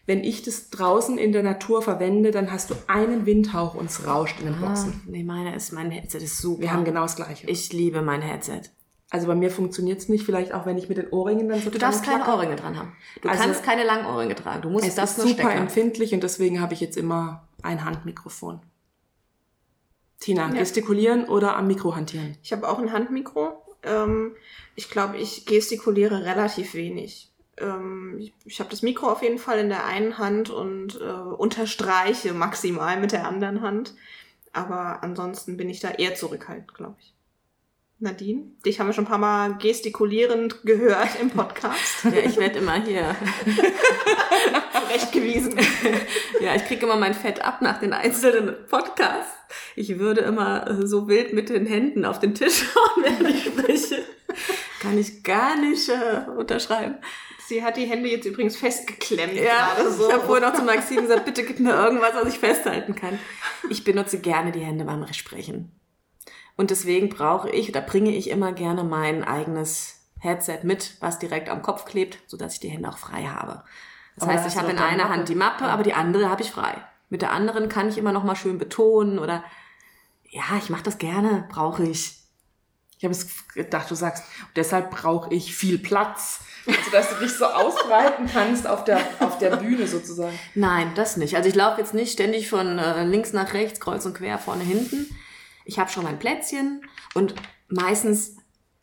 [0.05, 4.07] Wenn ich das draußen in der Natur verwende, dann hast du einen Windhauch und es
[4.07, 5.03] rauscht in den Ah, Boxen.
[5.07, 6.62] nee, meine ist, mein Headset ist super.
[6.62, 7.46] Wir haben genau das Gleiche.
[7.46, 8.62] Ich liebe mein Headset.
[9.11, 11.70] Also bei mir funktioniert es nicht, vielleicht auch wenn ich mit den Ohrringen dann so
[11.70, 12.24] Du darfst keine.
[12.26, 12.92] Ohrringe dran haben.
[13.22, 14.62] Du Also- kannst keine langen Ohrringe tragen.
[14.62, 15.59] Du musst Es das ist nur super stecken.
[15.62, 18.61] empfindlich und deswegen habe ich jetzt immer ein Handmikrofon.
[20.20, 20.59] Tina, Ja.
[20.59, 22.36] gestikulieren oder am Mikro hantieren?
[22.42, 23.62] Ich habe auch ein Handmikro.
[23.84, 24.34] Ähm,
[24.74, 27.30] ich glaube, ich gestikuliere relativ wenig.
[27.59, 31.04] Ähm, ich ich habe das Mikro auf jeden Fall in der einen Hand und äh,
[31.04, 33.94] unterstreiche maximal mit der anderen Hand.
[34.52, 37.14] Aber ansonsten bin ich da eher zurückhaltend, glaube ich.
[38.01, 42.05] Nadine, dich haben wir schon ein paar Mal gestikulierend gehört im Podcast.
[42.05, 43.16] Ja, ich werde immer hier.
[44.72, 45.59] Zurechtgewiesen.
[46.40, 49.32] Ja, ich kriege immer mein Fett ab nach den einzelnen Podcasts.
[49.74, 53.44] Ich würde immer äh, so wild mit den Händen auf den Tisch hauen, während ich
[53.44, 54.05] spreche.
[54.80, 56.99] Kann ich gar nicht äh, unterschreiben.
[57.49, 60.07] Sie hat die Hände jetzt übrigens festgeklemmt Ja, so.
[60.07, 63.18] ich habe vorhin noch zu Maxim gesagt, bitte gib mir irgendwas, was ich festhalten kann.
[63.68, 65.72] Ich benutze gerne die Hände beim Sprechen.
[66.59, 71.48] Und deswegen brauche ich oder bringe ich immer gerne mein eigenes Headset mit, was direkt
[71.50, 73.62] am Kopf klebt, sodass ich die Hände auch frei habe.
[74.16, 75.09] Das Aber heißt, ich habe in einer Mappe.
[75.09, 76.74] Hand die Mappe, aber die andere habe ich frei.
[77.11, 79.44] Mit der anderen kann ich immer noch mal schön betonen oder
[80.24, 82.16] ja, ich mache das gerne, brauche ich.
[82.98, 84.24] Ich habe es gedacht, du sagst,
[84.56, 86.40] deshalb brauche ich viel Platz.
[86.66, 90.36] Also, dass du dich so ausbreiten kannst auf der, auf der Bühne sozusagen.
[90.56, 91.36] Nein, das nicht.
[91.36, 94.64] Also ich laufe jetzt nicht ständig von äh, links nach rechts, kreuz und quer, vorne,
[94.64, 95.16] hinten.
[95.68, 96.80] Ich habe schon mein Plätzchen
[97.12, 97.34] und
[97.68, 98.36] meistens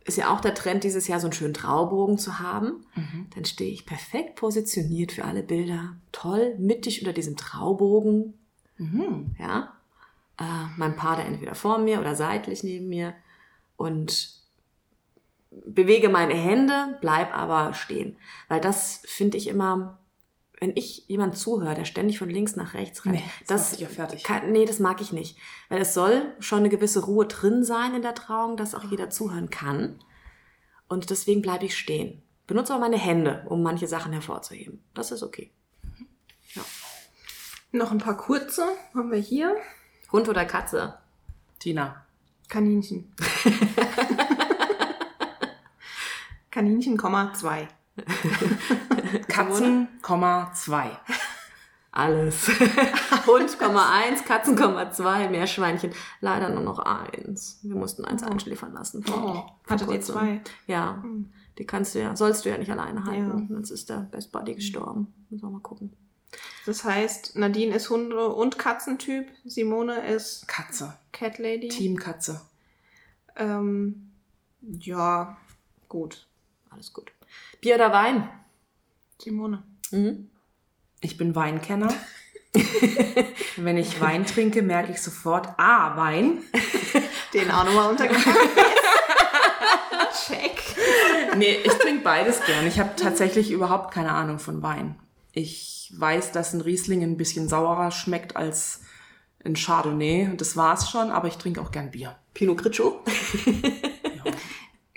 [0.05, 2.86] ist ja auch der Trend dieses Jahr so einen schönen Traubogen zu haben.
[3.33, 5.95] Dann stehe ich perfekt positioniert für alle Bilder.
[6.11, 8.36] Toll, mittig unter diesem Traubogen.
[9.39, 9.73] Ja.
[10.39, 10.43] Äh,
[10.77, 13.15] mein Partner entweder vor mir oder seitlich neben mir
[13.77, 14.36] und
[15.49, 18.15] bewege meine Hände, bleib aber stehen.
[18.47, 19.97] Weil das finde ich immer,
[20.60, 23.88] wenn ich jemand zuhöre, der ständig von links nach rechts rennt, Nee, das dich ja
[23.88, 24.24] fertig.
[24.24, 25.38] Kann, nee, das mag ich nicht.
[25.70, 29.10] Weil es soll schon eine gewisse Ruhe drin sein in der Trauung, dass auch jeder
[29.10, 29.99] zuhören kann.
[30.88, 32.22] Und deswegen bleibe ich stehen.
[32.47, 34.84] Benutze aber meine Hände, um manche Sachen hervorzuheben.
[34.93, 35.51] Das ist okay.
[37.72, 39.56] Noch ein paar kurze haben wir hier.
[40.12, 40.97] Hund oder Katze?
[41.60, 42.06] Tina.
[42.47, 43.14] Kaninchen.
[46.51, 47.68] Kaninchen, Komma, zwei.
[49.22, 50.91] Katzen, Komma, zwei.
[51.91, 52.49] Alles.
[53.26, 55.93] Hund, Komma eins, Katzen, Komma zwei, Meerschweinchen.
[56.20, 57.59] Leider nur noch eins.
[57.63, 59.03] Wir mussten eins einschläfern lassen.
[59.07, 60.41] Oh, vor hattet ihr zwei?
[60.68, 61.03] Ja.
[61.57, 63.47] Die kannst du ja, sollst du ja nicht alleine halten.
[63.49, 63.57] Ja.
[63.57, 65.13] Jetzt ist der Best Buddy gestorben.
[65.30, 65.93] Müssen wir mal gucken.
[66.66, 70.97] Das heißt, Nadine ist Hunde- und Katzentyp, Simone ist Katze.
[71.13, 71.70] Cat Lady.
[71.70, 72.41] Team Katze.
[73.38, 74.11] Ähm,
[74.61, 75.38] ja,
[75.88, 76.28] gut.
[76.70, 77.11] Alles gut.
[77.61, 78.30] Bier oder Wein?
[79.20, 79.63] Simone.
[79.91, 80.30] Mhm.
[81.01, 81.93] Ich bin Weinkenner.
[83.57, 86.39] Wenn ich Wein trinke, merke ich sofort, ah, Wein.
[87.34, 88.26] Den auch nochmal untergebracht.
[90.28, 90.61] Check.
[91.38, 92.66] Nee, ich trinke beides gern.
[92.66, 94.95] Ich habe tatsächlich überhaupt keine Ahnung von Wein.
[95.34, 98.82] Ich weiß, dass ein Riesling ein bisschen saurer schmeckt als
[99.43, 100.28] ein Chardonnay.
[100.32, 102.16] Und das war's schon, aber ich trinke auch gern Bier.
[102.34, 103.03] Pinot Grigio?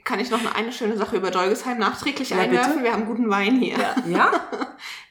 [0.08, 2.72] Kann ich noch eine, schöne Sache über Dolgesheim nachträglich Ja, einwerfen?
[2.72, 2.84] bitte.
[2.84, 3.76] Wir haben guten Wein hier.
[4.06, 4.32] Ja,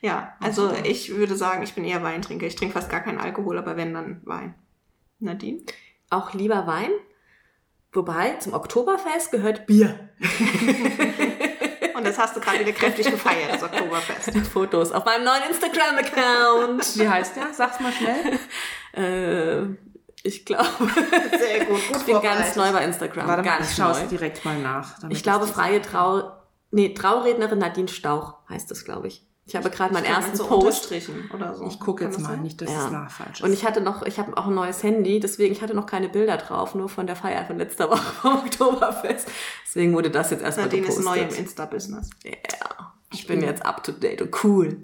[0.01, 0.33] Ja?
[0.39, 2.47] also ich würde sagen, ich bin eher Weintrinker.
[2.47, 4.55] Ich trinke fast gar keinen Alkohol, aber wenn, dann Wein.
[5.19, 5.59] Nadine?
[6.09, 6.89] Auch lieber Wein?
[7.91, 10.09] Wobei, zum Oktoberfest gehört Bier.
[11.95, 14.35] Und das hast du gerade wieder kräftig gefeiert, das Oktoberfest.
[14.51, 16.97] Fotos auf meinem neuen Instagram-Account.
[16.97, 17.53] Wie heißt der?
[17.53, 18.39] Sag's mal schnell.
[20.27, 20.65] Ich glaube,
[21.39, 23.27] Sehr gut, gut ich bin ganz neu bei Instagram.
[23.27, 24.95] Warte mal, ganz ich schaue es direkt mal nach.
[25.09, 26.31] Ich glaube, freie Trau...
[26.69, 29.25] Nee, Traurednerin Nadine Stauch heißt das, glaube ich.
[29.45, 30.91] Ich habe gerade meinen ersten so Post.
[31.33, 31.65] Oder so.
[31.67, 32.41] Ich gucke jetzt mal, sein?
[32.41, 32.85] nicht, dass Ja.
[32.85, 33.41] es nach falsch ist.
[33.43, 36.09] Und ich hatte noch, ich habe auch ein neues Handy, deswegen ich hatte noch keine
[36.09, 39.29] Bilder drauf, nur von der Feier von letzter Woche vom Oktoberfest.
[39.65, 41.23] Deswegen wurde das jetzt erstmal Nadine ist gepostet.
[41.29, 42.09] neu im Insta-Business.
[42.25, 44.83] Ja, ich bin jetzt up to date und cool.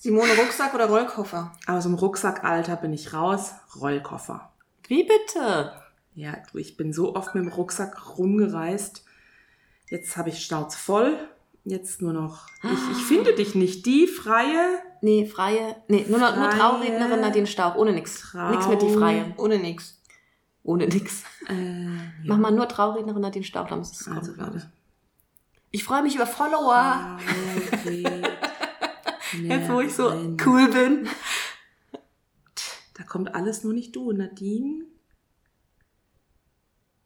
[0.00, 1.52] Simone Rucksack oder Rollkoffer?
[1.66, 3.50] Aus dem Rucksackalter bin ich raus.
[3.80, 4.52] Rollkoffer.
[4.86, 5.72] Wie bitte?
[6.14, 9.04] Ja, du, ich bin so oft mit dem Rucksack rumgereist.
[9.90, 11.18] Jetzt habe ich Schnauze voll.
[11.64, 12.46] Jetzt nur noch.
[12.62, 13.84] Ich, ich finde dich nicht.
[13.86, 14.78] Die freie.
[15.02, 18.20] Nee, freie, nee, nur, noch, nur Freie- Traurednerin Nadine Stauch, ohne nix.
[18.32, 19.34] Trau- Nix mit die freie.
[19.36, 20.00] Ohne nix.
[20.62, 21.22] Ohne nix.
[21.48, 24.32] Äh, Mach mal nur Traurednerin Nadine Stauch, dann muss es kommen, also
[25.70, 25.84] ich.
[25.84, 27.18] freue mich über Follower.
[29.48, 30.36] Jetzt, wo ich so Nein.
[30.46, 31.08] cool bin.
[32.94, 34.84] Da kommt alles nur nicht du, Nadine.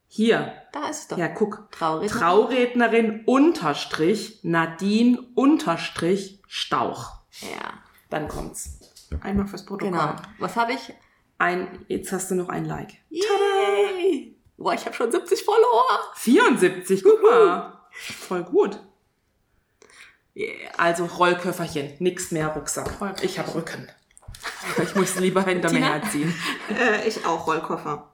[0.08, 0.52] Hier.
[0.72, 1.18] Da ist es doch.
[1.18, 1.68] Ja, guck.
[1.70, 2.18] Traurednerin.
[2.20, 7.22] Traurednerin unterstrich Nadine unterstrich Stauch.
[7.40, 7.72] Ja,
[8.10, 8.78] Dann kommt's.
[9.22, 9.90] Einmal fürs Protokoll.
[9.98, 10.16] genau.
[10.38, 10.92] Was habe ich?
[11.38, 12.92] Ein, jetzt hast du noch ein Like.
[13.10, 14.36] Yay!
[14.56, 15.84] Boah, ich habe schon 70 Follower.
[16.14, 17.80] 74, guck mal.
[17.90, 18.80] Voll gut.
[20.78, 22.90] Also Rollköfferchen, nix mehr Rucksack.
[23.22, 23.88] Ich habe Rücken.
[24.82, 26.34] Ich muss lieber hinter mir herziehen.
[26.70, 28.10] Äh, ich auch Rollkoffer.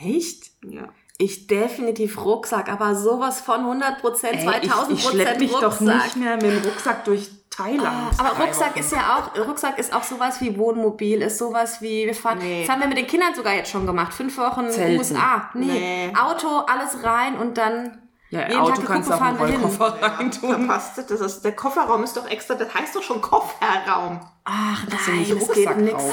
[0.00, 0.50] Echt?
[0.64, 0.88] Ja.
[1.20, 5.70] Ich definitiv Rucksack, aber sowas von 100 Prozent, Ey, 2000 ich, ich schlepp mich Rucksack.
[5.70, 8.12] doch nicht mehr mit dem Rucksack durch Thailand.
[8.18, 8.78] Aber drei Rucksack Wochen.
[8.78, 12.60] ist ja auch, Rucksack ist auch sowas wie Wohnmobil, ist sowas wie, wir fahren, Nee.
[12.64, 14.96] das haben wir mit den Kindern sogar jetzt schon gemacht, fünf Wochen Zelten.
[14.98, 15.50] USA.
[15.54, 15.66] Nee.
[15.66, 16.12] Nee.
[16.16, 17.98] Auto, alles rein und dann
[18.30, 19.36] Ja, jeden Auto Tag kannst du auf den.
[19.36, 20.66] Rollkoffer reintun.
[20.66, 20.98] Verpasst.
[21.08, 24.20] Das ist, der Kofferraum ist doch extra, das heißt doch schon Kofferraum.
[24.44, 26.04] Ach ist ja nicht nein, das geht nix.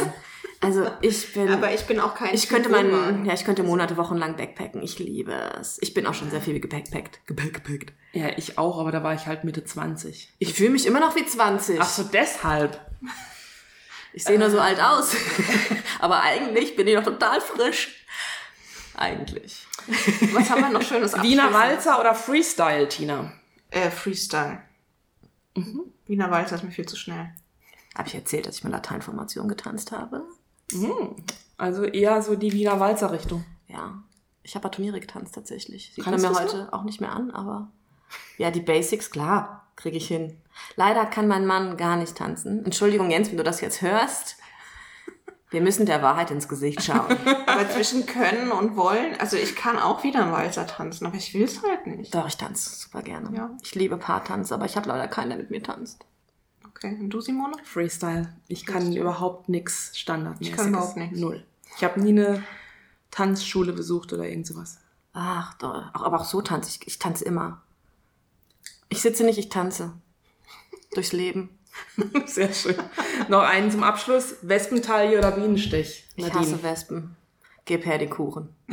[0.62, 1.50] Also ich bin.
[1.52, 4.82] Aber ich bin auch kein ich könnte meinen, ja, ich könnte Monate, Wochen lang backpacken.
[4.82, 5.78] Ich liebe es.
[5.82, 7.20] Ich bin auch schon sehr viel gebackpackt.
[7.28, 7.94] Gebackpackt.
[8.14, 10.34] Ja, ich auch, aber da war ich halt Mitte 20.
[10.40, 11.80] Ich fühle mich immer noch wie 20.
[11.82, 12.80] Ach so, deshalb.
[14.14, 15.16] Ich sehe nur so alt aus.
[16.00, 18.06] Aber eigentlich bin ich noch total frisch.
[18.96, 19.65] Eigentlich.
[20.34, 21.54] Was haben wir noch schönes Wiener?
[21.54, 23.32] Walzer oder Freestyle, Tina?
[23.70, 24.62] Äh, Freestyle.
[26.06, 27.30] Wiener Walzer ist mir viel zu schnell.
[27.96, 30.24] Habe ich erzählt, dass ich mal Lateinformation getanzt habe?
[31.58, 33.46] Also eher so die Wiener Walzer Richtung.
[33.68, 34.04] Ja.
[34.44, 35.92] Ich habe Turniere getanzt tatsächlich.
[35.94, 37.72] Sieht man Kannst mir heute auch nicht mehr an, aber
[38.38, 40.38] ja, die Basics, klar, kriege ich hin.
[40.76, 42.64] Leider kann mein Mann gar nicht tanzen.
[42.64, 44.38] Entschuldigung, Jens, wenn du das jetzt hörst.
[45.52, 47.16] Wir müssen der Wahrheit ins Gesicht schauen.
[47.46, 51.34] Aber zwischen können und wollen, also ich kann auch wieder einen Walzer tanzen, aber ich
[51.34, 52.14] will es halt nicht.
[52.14, 53.36] Doch, ich tanze super gerne.
[53.36, 53.52] Ja.
[53.62, 56.04] Ich liebe Paartanz, aber ich habe leider keinen, der mit mir tanzt.
[56.68, 57.56] Okay, und du, Simone?
[57.64, 58.36] Freestyle.
[58.48, 60.50] Ich kann überhaupt nix standardmäßiges.
[60.50, 61.20] Ich kann überhaupt nichts.
[61.20, 61.46] Null.
[61.78, 62.44] Ich habe nie eine
[63.12, 64.80] Tanzschule besucht oder irgend sowas.
[65.14, 65.90] Ach, doch.
[65.94, 66.88] Ach, aber auch so tanze ich.
[66.88, 67.62] Ich tanze immer.
[68.90, 69.94] Ich sitze nicht, ich tanze.
[70.94, 71.58] Durchs Leben.
[72.26, 72.76] Sehr schön.
[73.30, 74.36] Noch einen zum Abschluss.
[74.42, 76.08] Wespentaille oder Bienenstich?
[76.16, 77.16] Ich hasse Wespen.
[77.66, 78.50] Gib her den Kuchen.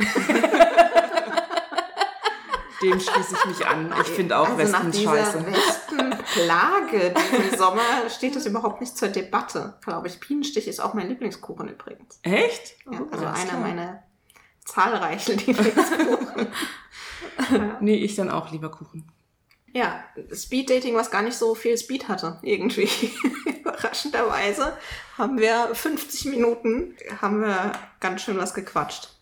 [2.81, 3.93] Dem schließe ich mich an.
[4.01, 5.45] Ich finde auch also nach Wespen dieser scheiße.
[5.45, 10.19] Wespenplage diesen Sommer steht das überhaupt nicht zur Debatte, glaube ich.
[10.19, 12.19] Bienenstich ist auch mein Lieblingskuchen übrigens.
[12.23, 12.75] Echt?
[12.91, 13.59] Ja, Oh, also einer klar.
[13.61, 14.03] meiner
[14.65, 16.47] zahlreichen Lieblingskuchen.
[17.79, 19.09] Nee, ich dann auch lieber Kuchen.
[19.73, 22.87] Ja, Speeddating, was gar nicht so viel Speed hatte, irgendwie.
[23.59, 24.77] Überraschenderweise
[25.17, 29.12] haben wir 50 Minuten, haben wir ganz schön was gequatscht.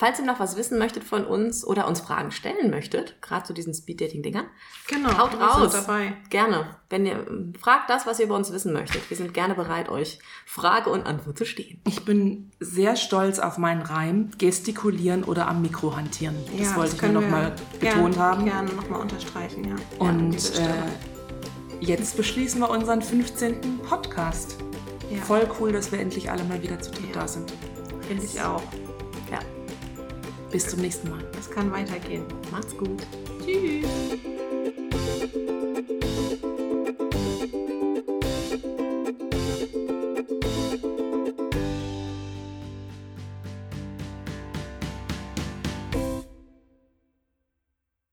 [0.00, 3.52] Falls ihr noch was wissen möchtet von uns oder uns Fragen stellen möchtet, gerade zu
[3.52, 4.46] diesen Speed-Dating-Dingern,
[4.86, 5.72] Genau, haut raus.
[5.72, 6.12] dabei.
[6.30, 6.76] Gerne.
[6.88, 7.26] Wenn ihr
[7.60, 9.10] fragt das, was ihr über uns wissen möchtet.
[9.10, 11.80] Wir sind gerne bereit, euch Frage und Antwort zu stehen.
[11.86, 14.30] Ich bin sehr stolz auf meinen Reim.
[14.38, 16.36] Gestikulieren oder am Mikro hantieren.
[16.56, 18.44] Das wollte ich nur können noch wir mal gern- betont haben.
[18.44, 19.70] Gerne nochmal unterstreichen, ja.
[19.74, 23.80] ja Und äh, jetzt beschließen wir unseren 15.
[23.80, 24.58] Podcast.
[25.10, 25.18] Ja.
[25.22, 27.22] Voll cool, dass wir endlich alle mal wieder zu dritt Ja.
[27.22, 27.52] da sind.
[28.06, 28.62] Finde ich auch.
[30.50, 31.22] Bis zum nächsten Mal.
[31.38, 32.24] Es kann weitergehen.
[32.50, 33.02] Macht's gut.
[33.44, 33.86] Tschüss.